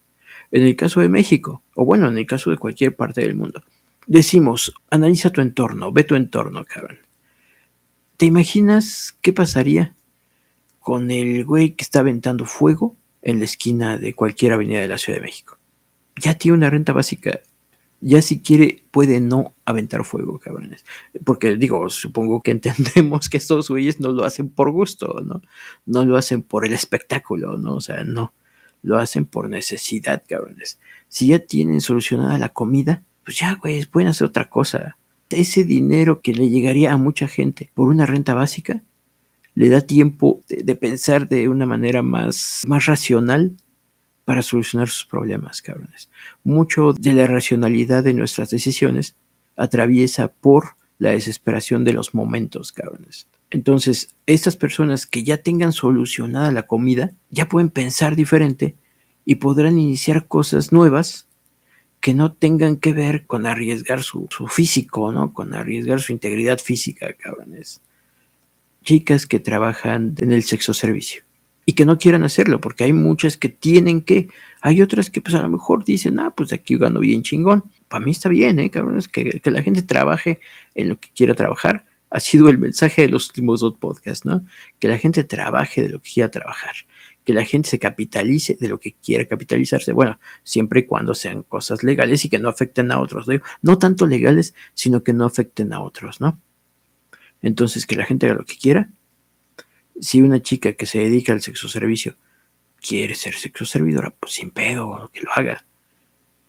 [0.51, 3.63] En el caso de México, o bueno, en el caso de cualquier parte del mundo,
[4.05, 6.99] decimos, analiza tu entorno, ve tu entorno, cabrón.
[8.17, 9.95] ¿Te imaginas qué pasaría
[10.79, 12.95] con el güey que está aventando fuego
[13.25, 15.57] en la esquina de cualquier avenida de la Ciudad de México?
[16.15, 17.41] Ya tiene una renta básica.
[17.99, 20.85] Ya si quiere, puede no aventar fuego, cabrones.
[21.25, 25.41] Porque digo, supongo que entendemos que estos güeyes no lo hacen por gusto, ¿no?
[25.85, 27.75] No lo hacen por el espectáculo, ¿no?
[27.75, 28.33] O sea, no.
[28.83, 30.79] Lo hacen por necesidad, cabrones.
[31.07, 34.97] Si ya tienen solucionada la comida, pues ya, güey, pueden hacer otra cosa.
[35.31, 38.83] Ese dinero que le llegaría a mucha gente por una renta básica,
[39.55, 43.55] le da tiempo de, pensar de una manera más, más racional
[44.25, 46.09] para solucionar sus problemas, cabrones.
[46.43, 49.15] Mucho de la racionalidad de nuestras decisiones
[49.55, 53.27] atraviesa por la desesperación de los momentos, cabrones.
[53.49, 58.75] Entonces, estas personas que ya tengan solucionada la comida, ya pueden pensar diferente
[59.23, 61.27] y podrán iniciar cosas nuevas
[62.01, 65.33] que no tengan que ver con arriesgar su, su físico, ¿no?
[65.33, 67.81] Con arriesgar su integridad física, cabrones.
[68.85, 71.23] Chicas que trabajan en el sexo servicio
[71.65, 74.29] y que no quieran hacerlo, porque hay muchas que tienen que,
[74.61, 77.63] hay otras que pues a lo mejor dicen, ah, pues aquí gano bien chingón.
[77.87, 79.07] Para mí está bien, ¿eh, cabrones?
[79.07, 80.39] Que, que la gente trabaje
[80.75, 81.85] en lo que quiera trabajar.
[82.11, 84.45] Ha sido el mensaje de los últimos dos podcasts, ¿no?
[84.79, 86.75] Que la gente trabaje de lo que quiera trabajar.
[87.23, 89.91] Que la gente se capitalice de lo que quiera capitalizarse.
[89.91, 93.27] Bueno, siempre y cuando sean cosas legales y que no afecten a otros.
[93.27, 93.39] ¿no?
[93.63, 96.39] no tanto legales, sino que no afecten a otros, ¿no?
[97.45, 98.89] Entonces, que la gente haga lo que quiera
[99.99, 102.15] si una chica que se dedica al sexo servicio
[102.81, 105.65] quiere ser sexo servidora, pues sin pedo, que lo haga.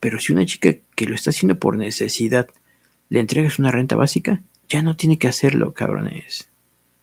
[0.00, 2.48] Pero si una chica que lo está haciendo por necesidad
[3.08, 6.48] le entregas una renta básica, ya no tiene que hacerlo, cabrones.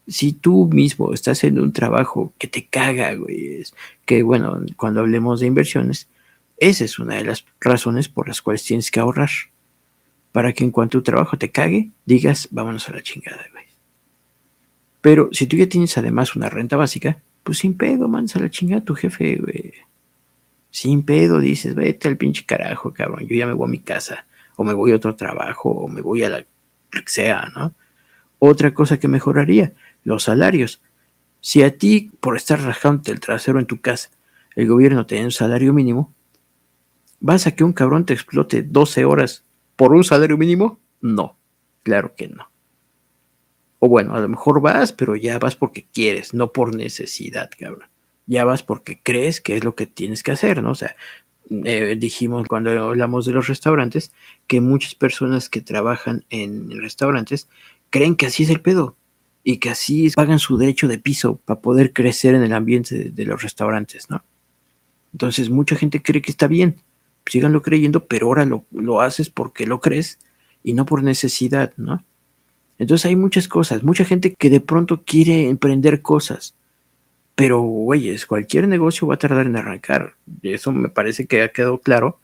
[0.06, 3.64] Si tú mismo estás haciendo un trabajo que te caga, güey,
[4.06, 6.10] que bueno, cuando hablemos de inversiones,
[6.58, 9.30] esa es una de las razones por las cuales tienes que ahorrar.
[10.34, 13.53] Para que en cuanto tu trabajo te cague, digas, vámonos a la chingada.
[15.04, 18.80] Pero si tú ya tienes además una renta básica, pues sin pedo, mansa la chingada
[18.80, 19.74] a tu jefe, güey.
[20.72, 23.28] Sin pedo dices, vete al pinche carajo, cabrón.
[23.28, 24.26] Yo ya me voy a mi casa,
[24.56, 26.46] o me voy a otro trabajo, o me voy a la
[26.90, 27.74] que sea, ¿no?
[28.40, 29.74] Otra cosa que mejoraría,
[30.06, 30.82] los salarios.
[31.42, 34.10] Si a ti, por estar rajándote el trasero en tu casa,
[34.56, 36.14] el gobierno te da un salario mínimo,
[37.20, 39.44] ¿vas a que un cabrón te explote 12 horas
[39.76, 40.80] por un salario mínimo?
[41.02, 41.36] No,
[41.84, 42.53] claro que no.
[43.86, 47.90] O bueno, a lo mejor vas, pero ya vas porque quieres, no por necesidad, cabrón.
[48.28, 50.72] Ya vas porque crees que es lo que tienes que hacer, ¿no?
[50.72, 50.96] O sea,
[51.50, 54.14] eh, dijimos cuando hablamos de los restaurantes
[54.48, 57.50] que muchas personas que trabajan en restaurantes
[57.90, 58.96] creen que así es el pedo
[59.44, 63.26] y que así pagan su derecho de piso para poder crecer en el ambiente de,
[63.26, 64.24] los restaurantes, ¿no?
[65.12, 66.78] Entonces mucha gente cree que está bien,
[67.26, 70.20] síganlo creyendo, pero ahora lo haces porque lo crees
[70.64, 72.06] y no por necesidad, ¿no?
[72.84, 76.54] Entonces hay muchas cosas, mucha gente que de pronto quiere emprender cosas,
[77.34, 80.16] pero güeyes, cualquier negocio va a tardar en arrancar.
[80.42, 82.20] Eso me parece que ha quedado claro.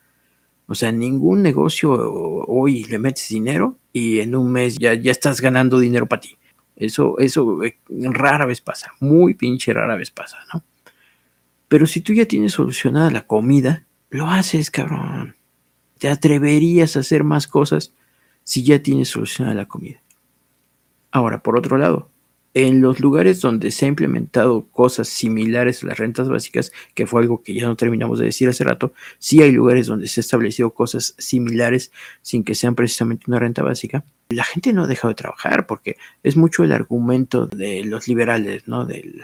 [0.68, 5.40] O sea, ningún negocio hoy le metes dinero y en un mes ya, ya estás
[5.40, 6.38] ganando dinero para ti.
[6.76, 10.62] Eso, eso eh, rara vez pasa, muy pinche rara vez pasa, ¿no?
[11.70, 15.38] Pero si tú ya tienes solucionada la comida, lo haces, cabrón.
[16.00, 17.94] Te atreverías a hacer más cosas
[18.44, 20.02] si ya tienes solucionada la comida.
[21.12, 22.10] Ahora, por otro lado,
[22.54, 27.22] en los lugares donde se ha implementado cosas similares a las rentas básicas, que fue
[27.22, 30.24] algo que ya no terminamos de decir hace rato, sí hay lugares donde se ha
[30.24, 31.92] establecido cosas similares
[32.22, 34.04] sin que sean precisamente una renta básica.
[34.30, 38.68] La gente no ha dejado de trabajar porque es mucho el argumento de los liberales,
[38.68, 38.86] ¿no?
[38.86, 39.24] Del,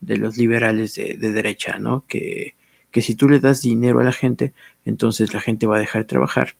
[0.00, 2.04] de los liberales de, de derecha, ¿no?
[2.06, 2.54] Que,
[2.90, 4.52] que si tú le das dinero a la gente,
[4.84, 6.54] entonces la gente va a dejar de trabajar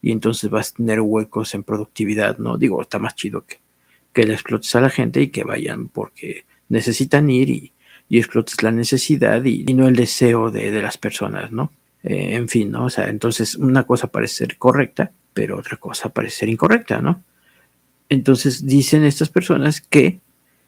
[0.00, 2.58] y entonces vas a tener huecos en productividad, ¿no?
[2.58, 3.60] Digo, está más chido que
[4.12, 7.72] que le explotes a la gente y que vayan porque necesitan ir y,
[8.08, 11.72] y explotes la necesidad y, no el deseo de, de las personas, ¿no?
[12.02, 12.86] Eh, en fin, ¿no?
[12.86, 17.22] O sea, entonces una cosa parece ser correcta, pero otra cosa parece ser incorrecta, ¿no?
[18.08, 20.20] Entonces dicen estas personas que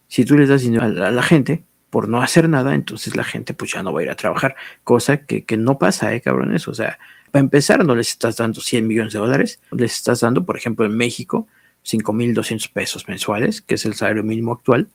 [0.09, 3.15] si tú les das dinero a la, a la gente por no hacer nada, entonces
[3.15, 6.15] la gente pues ya no va a ir a trabajar, cosa que, que no pasa,
[6.15, 6.67] ¿eh, cabrones?
[6.67, 6.99] O sea,
[7.31, 10.87] para empezar no les estás dando 100 millones de dólares, les estás dando, por ejemplo,
[10.87, 11.47] en México,
[11.85, 14.89] 5.200 pesos mensuales, que es el salario mínimo actual.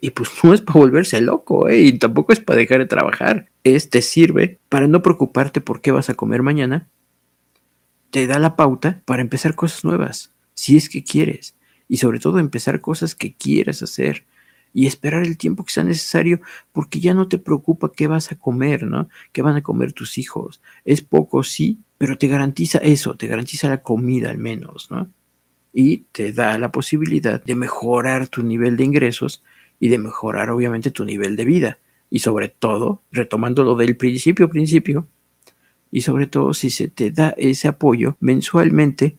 [0.00, 1.80] Y pues no es para volverse loco, ¿eh?
[1.80, 3.48] y tampoco es para dejar de trabajar.
[3.64, 6.88] Es te sirve para no preocuparte por qué vas a comer mañana.
[8.10, 11.54] Te da la pauta para empezar cosas nuevas, si es que quieres.
[11.88, 14.24] y sobre todo empezar cosas que quieras hacer
[14.76, 16.40] y esperar el tiempo que sea necesario
[16.72, 19.08] porque ya no te preocupa qué vas a comer, ¿no?
[19.32, 20.60] ¿Qué van a comer tus hijos?
[20.84, 25.08] Es poco, sí, pero te garantiza eso, te garantiza la comida al menos, ¿no?
[25.78, 29.42] Y te da la posibilidad de mejorar tu nivel de ingresos
[29.78, 31.78] y de mejorar obviamente tu nivel de vida.
[32.08, 35.06] Y sobre todo, retomando lo del principio, principio,
[35.90, 39.18] y sobre todo si se te da ese apoyo mensualmente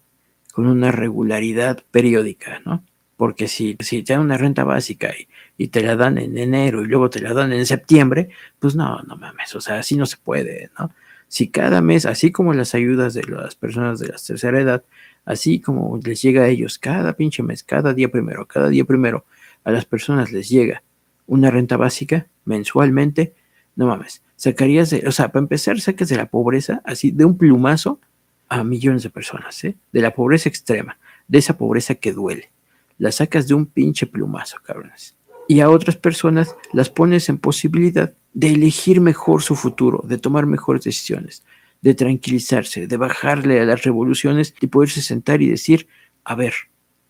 [0.51, 2.83] con una regularidad periódica, ¿no?
[3.17, 5.27] Porque si, si te dan una renta básica y,
[5.57, 8.99] y te la dan en enero y luego te la dan en septiembre, pues no,
[9.03, 10.91] no mames, o sea, así no se puede, ¿no?
[11.27, 14.83] Si cada mes, así como las ayudas de las personas de la tercera edad,
[15.27, 19.25] así como les llega a ellos cada pinche mes, cada día primero, cada día primero,
[19.65, 20.81] a las personas les llega
[21.27, 23.35] una renta básica mensualmente,
[23.75, 27.37] no mames, sacarías de, o sea, para empezar, sacas de la pobreza, así, de un
[27.37, 27.99] plumazo
[28.47, 29.75] a millones de personas, ¿eh?
[29.91, 30.97] De la pobreza extrema,
[31.27, 32.49] de esa pobreza que duele.
[32.97, 35.15] La sacas de un pinche plumazo, cabrones.
[35.49, 40.45] Y a otras personas las pones en posibilidad de elegir mejor su futuro, de tomar
[40.45, 41.43] mejores decisiones,
[41.81, 45.87] de tranquilizarse, de bajarle a las revoluciones y poderse sentar y decir,
[46.23, 46.53] a ver,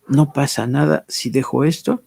[0.08, 2.04] no pasa nada si dejo esto,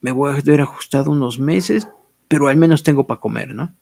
[0.00, 1.88] me voy a ver ajustado unos meses,
[2.28, 3.74] pero al menos tengo para comer, ¿no?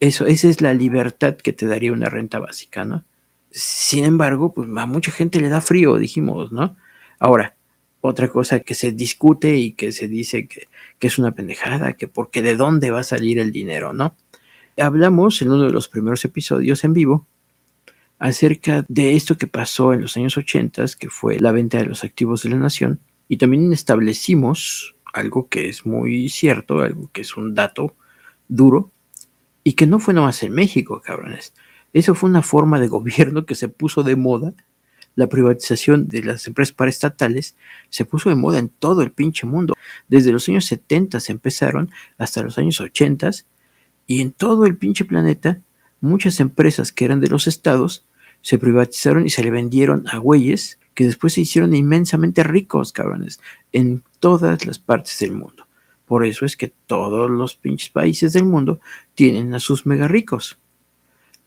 [0.00, 3.04] Eso, esa es la libertad que te daría una renta básica, ¿no?
[3.50, 6.76] Sin embargo, pues a mucha gente le da frío, dijimos, ¿no?
[7.18, 7.54] Ahora,
[8.00, 12.08] otra cosa que se discute y que se dice que, que es una pendejada, que
[12.08, 14.16] porque de dónde va a salir el dinero, ¿no?
[14.76, 17.28] Hablamos en uno de los primeros episodios en vivo
[18.22, 22.04] acerca de esto que pasó en los años 80, que fue la venta de los
[22.04, 27.36] activos de la nación, y también establecimos algo que es muy cierto, algo que es
[27.36, 27.96] un dato
[28.46, 28.92] duro,
[29.64, 31.52] y que no fue nomás en México, cabrones.
[31.92, 34.54] Eso fue una forma de gobierno que se puso de moda.
[35.16, 37.56] La privatización de las empresas paraestatales
[37.90, 39.74] se puso de moda en todo el pinche mundo.
[40.06, 43.30] Desde los años 70 se empezaron hasta los años 80
[44.06, 45.60] y en todo el pinche planeta
[46.00, 48.06] muchas empresas que eran de los estados
[48.42, 53.40] se privatizaron y se le vendieron a güeyes que después se hicieron inmensamente ricos, cabrones,
[53.72, 55.66] en todas las partes del mundo.
[56.04, 58.80] Por eso es que todos los pinches países del mundo
[59.14, 60.58] tienen a sus mega ricos.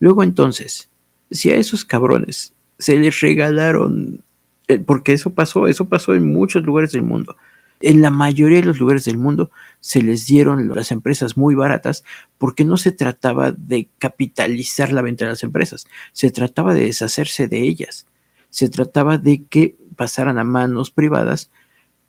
[0.00, 0.90] Luego entonces,
[1.30, 4.22] si a esos cabrones se les regalaron,
[4.68, 7.36] eh, porque eso pasó, eso pasó en muchos lugares del mundo.
[7.80, 9.50] En la mayoría de los lugares del mundo
[9.80, 12.04] se les dieron las empresas muy baratas
[12.38, 17.48] porque no se trataba de capitalizar la venta de las empresas, se trataba de deshacerse
[17.48, 18.06] de ellas,
[18.50, 21.50] se trataba de que pasaran a manos privadas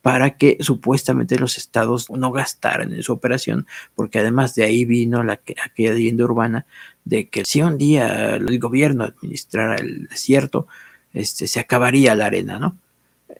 [0.01, 5.21] para que supuestamente los estados no gastaran en su operación, porque además de ahí vino
[5.23, 6.65] la, aquella leyenda urbana
[7.03, 10.67] de que si un día el gobierno administrara el desierto,
[11.13, 12.77] este, se acabaría la arena, ¿no?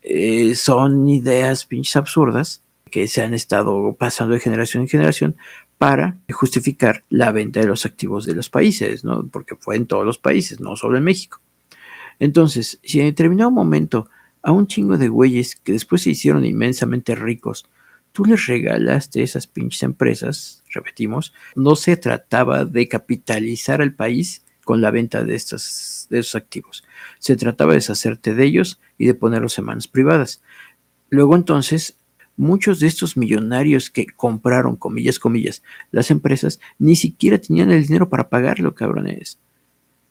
[0.10, 5.36] Eh, son ideas pinches absurdas que se han estado pasando de generación en generación
[5.78, 9.28] para justificar la venta de los activos de los países, ¿no?
[9.28, 11.42] Porque fue en todos los países, no solo en México.
[12.20, 14.10] Entonces, si en determinado momento
[14.42, 17.66] a un chingo de güeyes que después se hicieron inmensamente ricos,
[18.14, 24.80] tú les regalaste esas pinches empresas, repetimos, no se trataba de capitalizar al país con
[24.80, 26.86] la venta de, estos, de esos activos.
[27.20, 30.42] Se trataba de deshacerte de ellos y de ponerlos en manos privadas.
[31.10, 31.98] Luego entonces,
[32.36, 38.10] muchos de estos millonarios que compraron, comillas, comillas, las empresas, ni siquiera tenían el dinero
[38.10, 39.40] para pagarlo, cabrones.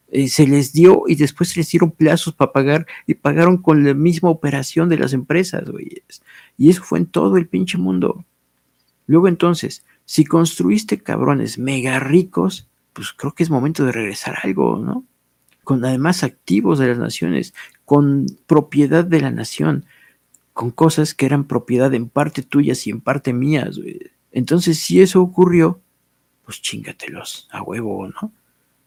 [0.09, 3.84] Eh, se les dio y después se les dieron plazos para pagar y pagaron con
[3.84, 6.22] la misma operación de las empresas, güeyes.
[6.57, 8.24] Y eso fue en todo el pinche mundo.
[9.07, 14.78] Luego entonces, si construiste cabrones mega ricos, pues creo que es momento de regresar algo,
[14.78, 15.05] ¿no?
[15.66, 17.52] Con además activos de las naciones,
[17.84, 19.84] con propiedad de la nación,
[20.52, 23.80] con cosas que eran propiedad en parte tuyas y en parte mías.
[24.30, 25.80] Entonces, si eso ocurrió,
[26.44, 28.30] pues chingatelos a huevo, ¿no?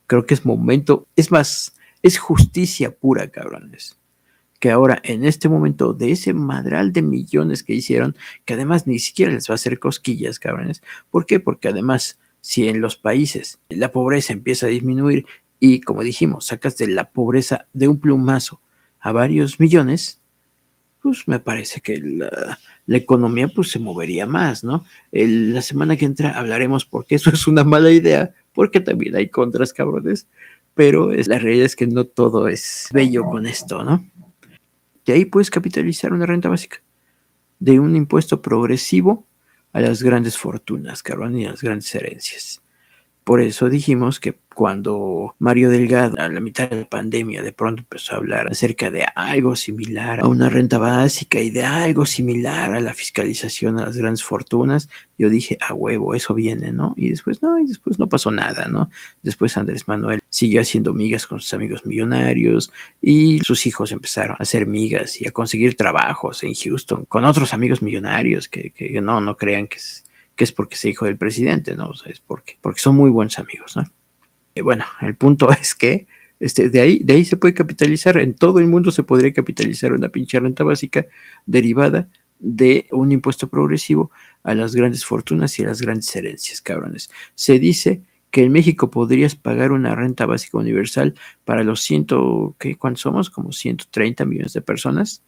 [0.08, 3.98] Creo que es momento, es más, es justicia pura, cabrones.
[4.62, 8.16] Que ahora, en este momento, de ese madral de millones que hicieron,
[8.46, 10.82] que además ni siquiera les va a hacer cosquillas, cabrones.
[11.12, 11.42] ¿Por qué?
[11.42, 15.26] Porque además, si en los países la pobreza empieza a disminuir
[15.60, 18.62] y, como dijimos, sacas de la pobreza de un plumazo
[19.00, 20.22] a varios millones,
[21.02, 22.58] pues me parece que la,
[22.88, 24.84] economía pues se movería más, ¿no?
[25.12, 29.74] La semana que entra hablaremos porque eso es una mala idea, porque también hay contras,
[29.74, 30.28] cabrones,
[30.74, 34.10] pero es, la realidad es que no todo es bello con esto, ¿no?
[35.06, 36.82] De ahí puedes capitalizar una renta básica,
[37.60, 39.26] de un impuesto progresivo
[39.72, 42.62] a las grandes fortunas, cabrón, y a las grandes herencias.
[43.30, 47.84] Por eso dijimos que cuando Mario Delgado, a la mitad de la pandemia, de pronto
[47.84, 52.74] empezó a hablar acerca de algo similar a una renta básica y de algo similar
[52.74, 56.96] a la fiscalización a las grandes fortunas, yo dije, a huevo, eso viene, ¿no?
[56.98, 58.90] Y después no, y después no pasó nada, ¿no?
[59.22, 64.42] Después Andrés Manuel siguió haciendo migas con sus amigos millonarios y sus hijos empezaron a
[64.42, 69.22] hacer migas y a conseguir trabajos en Houston con otros amigos millonarios que, que no,
[69.22, 69.78] no crean que
[70.40, 71.90] que es porque se hijo del presidente, ¿no?
[71.90, 73.84] O sea, es porque, porque son muy buenos amigos, ¿no?
[74.64, 76.08] Bueno, el punto es que
[76.40, 79.92] este, de, ahí, de ahí se puede capitalizar, en todo el mundo se podría capitalizar
[79.92, 81.06] una pinche renta básica
[81.46, 82.08] derivada
[82.40, 84.12] de un impuesto progresivo
[84.44, 87.12] a las grandes fortunas y a las grandes herencias, cabrones.
[87.36, 92.78] Se dice que en México podrías pagar una renta básica universal para los ciento, ¿qué,
[92.78, 93.30] ¿cuántos somos?
[93.30, 95.22] Como 130 millones de personas.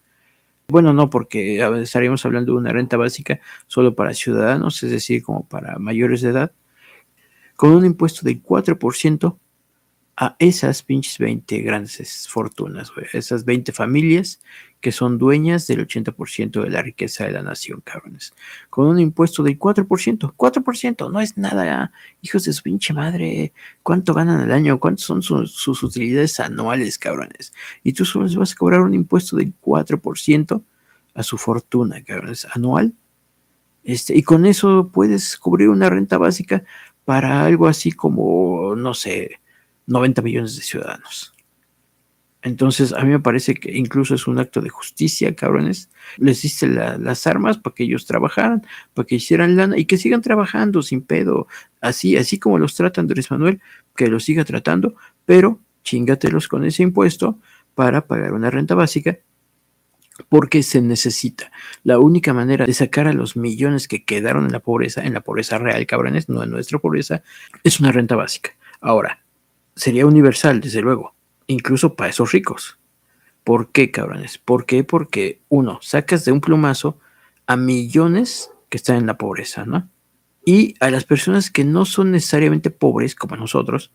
[0.67, 5.47] Bueno, no, porque estaríamos hablando de una renta básica solo para ciudadanos, es decir, como
[5.47, 6.51] para mayores de edad,
[7.55, 9.37] con un impuesto del 4%
[10.21, 14.39] a esas pinches 20 grandes fortunas, esas 20 familias
[14.79, 18.31] que son dueñas del 80% de la riqueza de la nación, cabrones.
[18.69, 21.91] Con un impuesto del 4%, 4%, no es nada,
[22.21, 23.51] hijos de su pinche madre.
[23.81, 24.79] ¿Cuánto ganan al año?
[24.79, 27.51] ¿Cuántas son sus, utilidades anuales, cabrones?
[27.83, 30.63] Y tú solo les vas a cobrar un impuesto del 4%
[31.15, 32.93] a su fortuna, cabrones, anual.
[33.83, 36.63] Este, y con eso puedes cubrir una renta básica
[37.05, 39.41] para algo así como, no sé,
[39.91, 41.33] 90 millones de ciudadanos.
[42.43, 45.91] Entonces, a mí me parece que incluso es un acto de justicia, cabrones.
[46.17, 48.65] Les diste las armas para que ellos trabajaran,
[48.95, 51.47] para que hicieran lana y que sigan trabajando sin pedo.
[51.81, 53.61] Así, así como los trata Andrés Manuel,
[53.95, 57.37] que los siga tratando, pero chingatelos con ese impuesto
[57.75, 59.19] para pagar una renta básica
[60.29, 61.51] porque se necesita.
[61.83, 65.21] La única manera de sacar a los millones que quedaron en la pobreza, en la
[65.21, 67.23] pobreza real, cabrones, no en nuestra pobreza,
[67.63, 68.51] es una renta básica.
[68.81, 69.21] Ahora,
[69.75, 71.15] sería universal, desde luego
[71.51, 72.79] incluso para esos ricos.
[73.43, 74.37] ¿Por qué, cabrones?
[74.37, 74.83] ¿Por qué?
[74.83, 76.99] Porque, uno, sacas de un plumazo
[77.47, 79.89] a millones que están en la pobreza, ¿no?
[80.45, 83.91] Y a las personas que no son necesariamente pobres, como nosotros,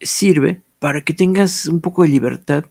[0.00, 2.66] sirve para que tengas un poco de libertad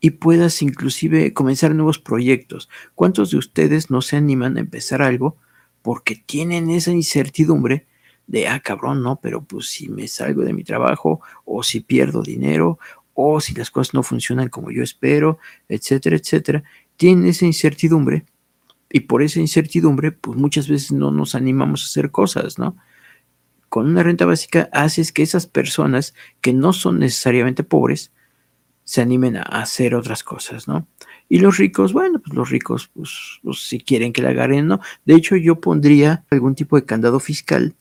[0.00, 2.68] y puedas inclusive comenzar nuevos proyectos.
[2.94, 5.36] ¿Cuántos de ustedes no se animan a empezar algo
[5.82, 7.86] porque tienen esa incertidumbre
[8.28, 12.22] de, ah, cabrón, no, pero pues si me salgo de mi trabajo o si pierdo
[12.22, 12.78] dinero
[13.14, 16.62] o si las cosas no funcionan como yo espero, etcétera, etcétera,
[16.96, 18.26] tienen esa incertidumbre
[18.90, 22.76] y por esa incertidumbre, pues muchas veces no nos animamos a hacer cosas, ¿no?
[23.70, 28.12] Con una renta básica haces que esas personas que no son necesariamente pobres
[28.84, 30.86] se animen a hacer otras cosas, ¿no?
[31.30, 34.80] Y los ricos, bueno, pues los ricos, pues, pues si quieren que la agarren, ¿no?
[35.04, 37.74] De hecho, yo pondría algún tipo de candado fiscal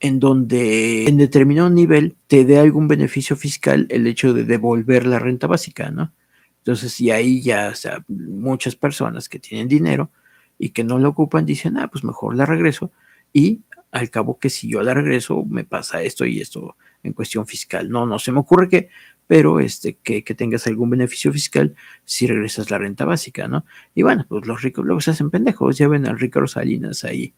[0.00, 5.18] en donde en determinado nivel te dé algún beneficio fiscal el hecho de devolver la
[5.18, 6.12] renta básica, ¿no?
[6.58, 10.10] Entonces, y ahí ya, o sea, muchas personas que tienen dinero
[10.58, 12.90] y que no la ocupan dicen, ah, pues mejor la regreso
[13.32, 13.60] y
[13.92, 17.90] al cabo que si yo la regreso me pasa esto y esto en cuestión fiscal.
[17.90, 18.88] No, no se me ocurre que,
[19.26, 21.74] pero este, que, que tengas algún beneficio fiscal
[22.04, 23.64] si regresas la renta básica, ¿no?
[23.94, 27.34] Y bueno, pues los ricos luego se hacen pendejos, ya ven al rico Salinas ahí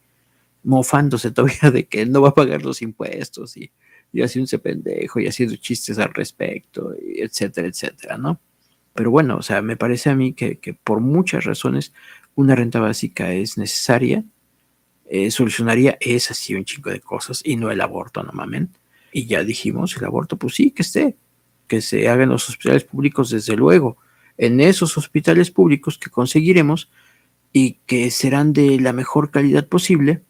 [0.65, 3.73] mofándose todavía de que él no va a pagar los impuestos y,
[4.13, 8.41] y haciéndose pendejo y haciendo chistes al respecto, y etcétera, etcétera, ¿no?
[8.95, 11.93] Pero bueno, o sea, me parece a mí que, que por muchas razones
[12.35, 14.25] una renta básica es necesaria,
[15.07, 18.71] eh, solucionaría esa sí un chingo de cosas y no el aborto, no mamen.
[19.13, 21.17] Y ya dijimos, el aborto, pues sí, que esté,
[21.67, 23.99] que se haga en los hospitales públicos, desde luego,
[24.39, 26.91] en esos hospitales públicos que conseguiremos
[27.53, 30.23] y que serán de la mejor calidad posible,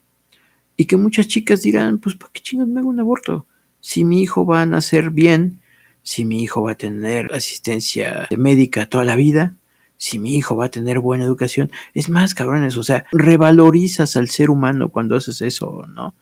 [0.83, 3.47] y que muchas chicas dirán, pues ¿para qué chingados me hago un aborto?
[3.79, 5.61] Si mi hijo va a nacer bien,
[6.03, 9.55] si mi hijo va a tener asistencia médica toda la vida,
[9.97, 14.29] si mi hijo va a tener buena educación, es más, cabrones, o sea, revalorizas al
[14.29, 16.17] ser humano cuando haces eso, ¿no?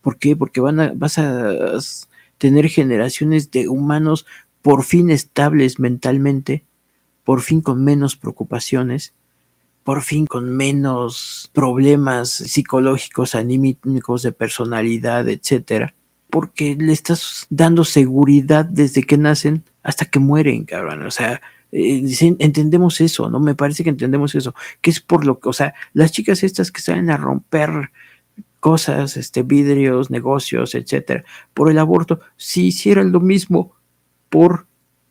[0.00, 0.34] ¿Por qué?
[0.34, 1.52] Porque vas a
[2.38, 4.24] tener generaciones de humanos
[4.62, 6.64] por fin estables mentalmente,
[7.22, 9.12] por fin con menos preocupaciones,
[9.86, 15.94] por fin con menos problemas psicológicos, anímicos, de personalidad, etcétera,
[16.28, 21.06] porque le estás dando seguridad desde que nacen hasta que mueren, cabrón.
[21.06, 21.40] O sea,
[21.70, 22.04] eh,
[22.40, 23.38] entendemos eso, ¿no?
[23.38, 26.72] Me parece que entendemos eso, que es por lo que, o sea, las chicas estas
[26.72, 27.92] que salen a romper
[28.58, 33.76] cosas, este, vidrios, negocios, etcétera, por el aborto, si hicieran lo mismo
[34.30, 34.65] por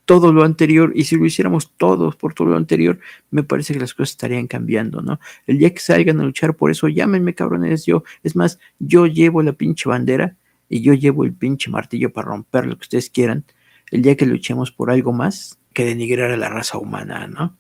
[0.05, 2.99] todo lo anterior y si lo hiciéramos todos por todo lo anterior,
[3.31, 5.19] me parece que las cosas estarían cambiando, ¿no?
[5.47, 9.41] El día que salgan a luchar por eso, llámenme cabrones, yo, es más, yo llevo
[9.41, 10.35] la pinche bandera
[10.69, 13.45] y yo llevo el pinche martillo para romper lo que ustedes quieran,
[13.91, 17.57] el día que luchemos por algo más que denigrar a la raza humana, ¿no?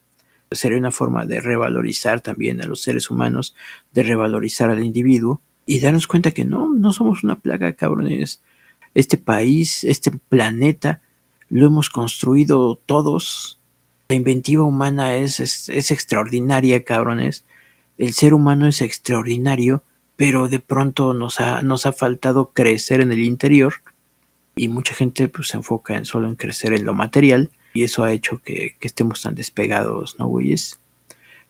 [0.51, 3.55] Sería una forma de revalorizar también a los seres humanos,
[3.91, 8.41] de revalorizar al individuo y darnos cuenta que no, no somos una plaga, cabrones.
[8.93, 11.01] Este país, este planeta,
[11.49, 13.59] lo hemos construido todos.
[14.09, 17.45] La inventiva humana es, es, extraordinaria, cabrones.
[17.97, 19.83] El ser humano es extraordinario,
[20.15, 23.75] pero de pronto nos ha, nos ha faltado crecer en el interior
[24.55, 28.03] y mucha gente pues, se enfoca en solo en crecer en lo material y eso
[28.03, 30.79] ha hecho que, que estemos tan despegados, ¿no, güeyes?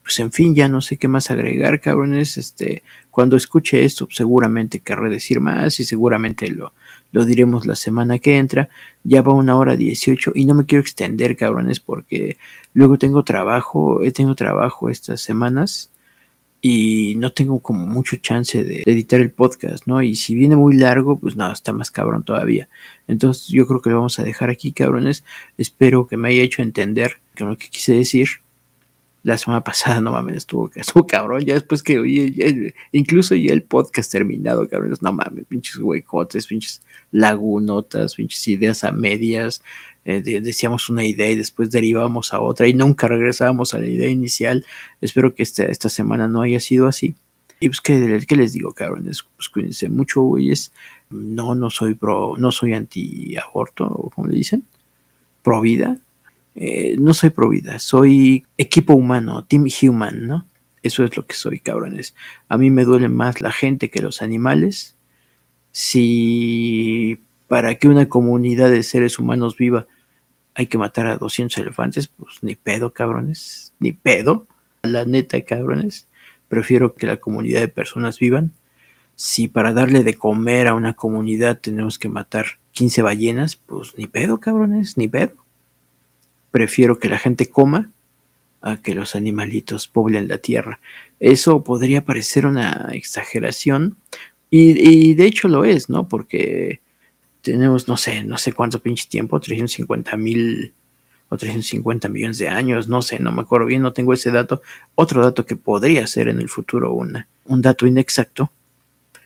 [0.01, 2.37] Pues en fin, ya no sé qué más agregar, cabrones.
[2.37, 6.73] Este, cuando escuche esto, seguramente querré decir más y seguramente lo,
[7.15, 8.67] lo diremos la semana que entra.
[9.05, 12.37] Ya va una hora 18 y no me quiero extender, cabrones, porque
[12.73, 15.91] luego tengo trabajo, he tenido trabajo estas semanas
[16.59, 20.01] y no tengo como mucho chance de editar el podcast, ¿no?
[20.01, 22.67] Y si viene muy largo, pues no, está más cabrón todavía.
[23.07, 25.23] Entonces yo creo que lo vamos a dejar aquí, cabrones.
[25.57, 28.27] Espero que me haya hecho entender lo que quise decir.
[29.25, 31.43] La semana pasada, no mames, estuvo, estuvo cabrón.
[31.43, 36.83] Ya después que, oye, incluso ya el podcast terminado, cabrones, no mames, pinches huecotes, pinches
[37.11, 39.63] lagunotas, pinches ideas a medias.
[40.05, 43.87] Eh, de, decíamos una idea y después derivamos a otra y nunca regresábamos a la
[43.87, 44.63] idea inicial.
[45.01, 47.15] Espero que esta, esta semana no haya sido así.
[47.59, 49.25] Y pues, ¿qué, qué les digo, cabrones?
[49.37, 50.71] Pues cuídense mucho, güeyes.
[51.09, 54.65] No, no soy pro, no soy anti-aborto, o como le dicen,
[55.41, 55.97] pro vida.
[56.55, 60.47] Eh, no soy pro vida, soy equipo humano, team human, ¿no?
[60.81, 62.15] Eso es lo que soy, cabrones.
[62.47, 64.95] A mí me duele más la gente que los animales.
[65.71, 69.87] Si para que una comunidad de seres humanos viva
[70.53, 74.47] hay que matar a 200 elefantes, pues ni pedo, cabrones, ni pedo.
[74.83, 76.07] La neta, cabrones,
[76.47, 78.53] prefiero que la comunidad de personas vivan.
[79.15, 84.07] Si para darle de comer a una comunidad tenemos que matar 15 ballenas, pues ni
[84.07, 85.44] pedo, cabrones, ni pedo.
[86.55, 87.91] Prefiero que la gente coma
[88.61, 90.79] a que los animalitos poblen la tierra.
[91.19, 93.97] Eso podría parecer una exageración,
[94.49, 96.07] y, de hecho lo es, ¿no?
[96.07, 96.79] Porque
[97.41, 100.73] tenemos, no sé, no sé cuánto pinche tiempo, 350 mil
[101.27, 104.61] o 350 millones de años, no sé, no me acuerdo bien, no tengo ese dato.
[104.95, 108.49] Otro dato que podría ser en el futuro una, un dato inexacto.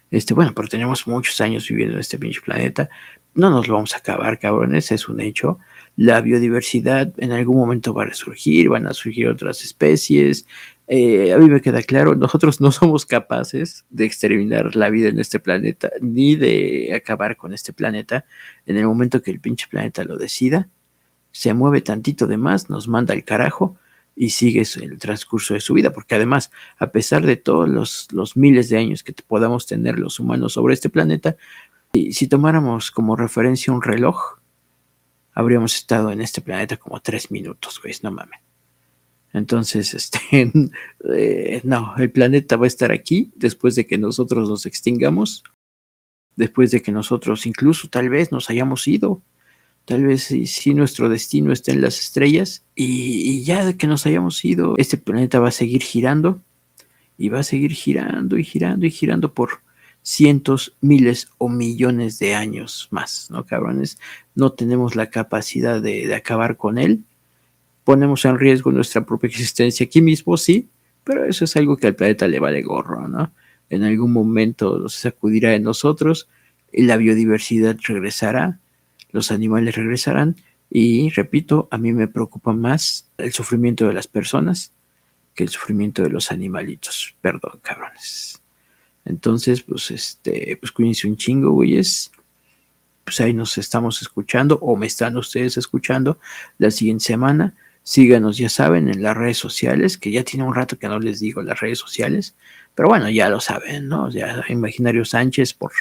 [0.09, 2.89] Este, bueno, pero tenemos muchos años viviendo en este pinche planeta.
[3.35, 5.59] No nos lo vamos a acabar, cabrones, es un hecho.
[5.99, 10.45] La biodiversidad en algún momento va a resurgir, van a surgir otras especies,
[10.87, 15.19] eh, a mí me queda claro, nosotros no somos capaces de exterminar la vida en
[15.19, 18.23] este planeta, ni de acabar con este planeta.
[18.65, 20.69] En el momento que el pinche planeta lo decida,
[21.33, 23.75] se mueve tantito de más, nos manda al carajo
[24.15, 28.37] y sigue el transcurso de su vida, porque además, a pesar de todos los, los
[28.37, 31.35] miles de años que podamos tener los humanos sobre este planeta,
[31.91, 34.38] si tomáramos como referencia un reloj,
[35.39, 38.39] habríamos estado en este planeta como tres minutos, güey, no mames.
[39.31, 40.51] Entonces, este,
[41.13, 45.43] eh, no, el planeta va a estar aquí después de que nosotros nos extingamos,
[46.35, 49.21] después de que nosotros incluso tal vez nos hayamos ido,
[49.85, 54.05] tal vez si, nuestro destino está en las estrellas y, y, ya de que nos
[54.05, 56.41] hayamos ido, este planeta va a seguir girando
[57.17, 59.61] y va a seguir girando y girando y girando por
[60.01, 63.97] cientos, miles o millones de años más, ¿no, cabrones?
[64.35, 67.03] No tenemos la capacidad de, acabar con él
[67.89, 70.69] ponemos en riesgo nuestra propia existencia aquí mismo, sí,
[71.03, 73.33] pero eso es algo que al planeta le vale gorro, ¿no?
[73.67, 76.29] En algún momento se sacudirá de nosotros
[76.71, 78.59] y la biodiversidad regresará,
[79.11, 80.35] los animales regresarán
[80.69, 84.71] y, repito, a mí me preocupa más el sufrimiento de las personas
[85.33, 87.15] que el sufrimiento de los animalitos.
[87.21, 88.38] Perdón, cabrones.
[89.09, 92.11] Entonces, pues, este, pues cuídense un chingo, güeyes.
[93.03, 96.19] Pues ahí nos estamos escuchando o me están ustedes escuchando
[96.59, 97.55] la siguiente semana.
[97.81, 101.19] Síganos, ya saben, en las redes sociales, que ya tiene un rato que no les
[101.19, 102.35] digo las redes sociales,
[102.75, 104.11] pero bueno, ya lo saben, ¿no?
[104.11, 105.71] Ya Imaginario Sánchez por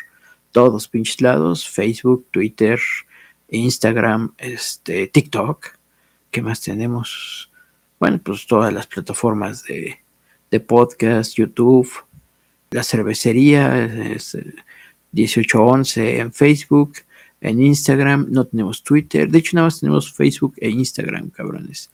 [0.51, 2.81] todos pinches lados, Facebook, Twitter,
[3.51, 5.67] Instagram, este, TikTok,
[6.31, 7.51] ¿qué más tenemos?
[8.01, 9.99] Bueno, pues todas las plataformas de,
[10.51, 11.91] de podcast, YouTube,
[12.71, 14.37] la cervecería, es
[15.13, 16.95] 1811 en Facebook,
[17.41, 21.91] en Instagram, no tenemos Twitter, de hecho nada más tenemos Facebook e Instagram, cabrones.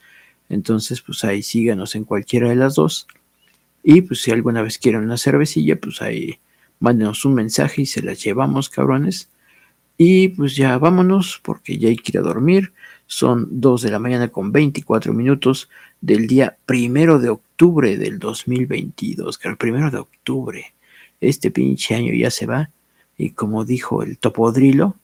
[0.48, 3.06] Entonces, pues ahí síganos en cualquiera de las dos.
[3.82, 6.38] Y pues si alguna vez quieren una cervecilla, pues ahí
[6.80, 9.28] mándenos un mensaje y se las llevamos, cabrones.
[9.96, 12.72] Y pues ya vámonos, porque ya hay que ir a dormir.
[13.06, 15.68] Son 2 de la mañana con 24 minutos
[16.05, 19.39] del día primero de octubre del 2022.
[19.39, 20.74] Que el primero de octubre.
[21.20, 22.70] Este pinche año ya se va.
[23.16, 24.97] Y como dijo el topodrilo,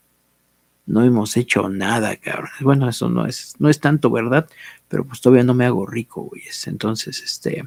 [0.85, 2.51] no hemos hecho nada, cabrón.
[2.61, 4.47] Bueno, eso no es, no es tanto verdad,
[4.89, 6.67] pero pues todavía no me hago rico, güeyes.
[6.67, 7.67] Entonces, este,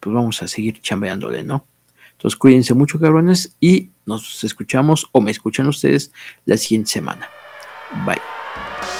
[0.00, 1.66] pues vamos a seguir chambeándole, ¿no?
[2.12, 6.10] Entonces cuídense mucho, cabrones, y nos escuchamos o me escuchan ustedes
[6.46, 7.28] la siguiente semana.
[8.06, 8.97] Bye.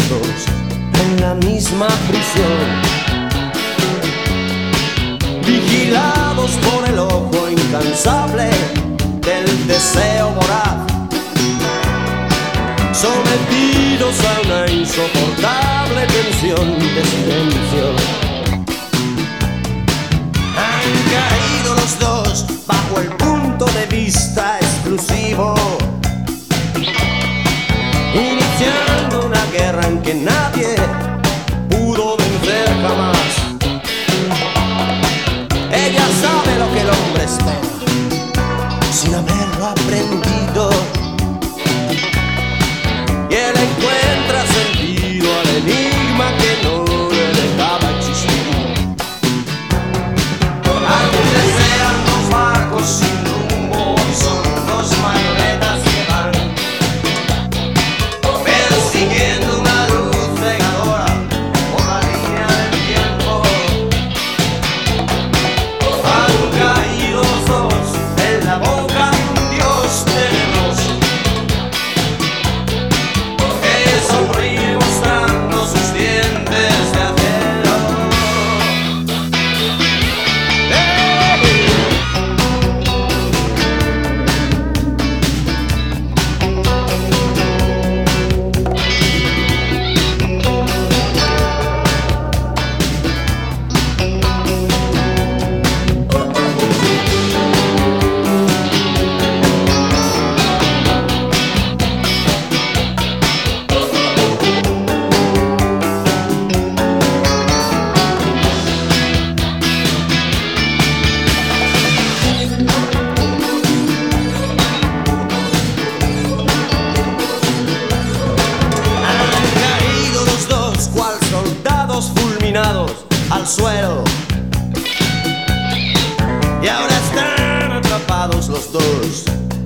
[0.00, 2.68] En la misma prisión.
[5.46, 8.48] Vigilados por el ojo incansable
[9.20, 10.92] del deseo voraz
[12.94, 17.84] sometidos a una insoportable tensión de silencio.
[20.56, 23.08] Han caído los dos bajo el
[30.12, 30.74] que nadie
[31.70, 33.32] pudo vencer jamás.
[35.72, 37.60] Ella sabe lo que el hombre espera,
[38.90, 40.11] sin haberlo aprendido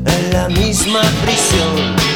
[0.06, 2.15] en la misma prisión.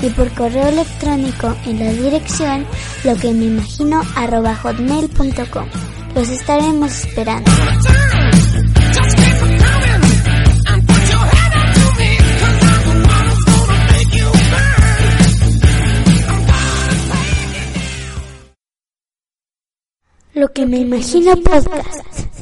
[0.00, 2.66] y por correo electrónico en la dirección
[3.04, 4.02] lo que me imagino
[4.56, 5.68] hotmail.com.
[6.14, 7.50] Los estaremos esperando.
[20.34, 22.37] Lo que me imagino podcast.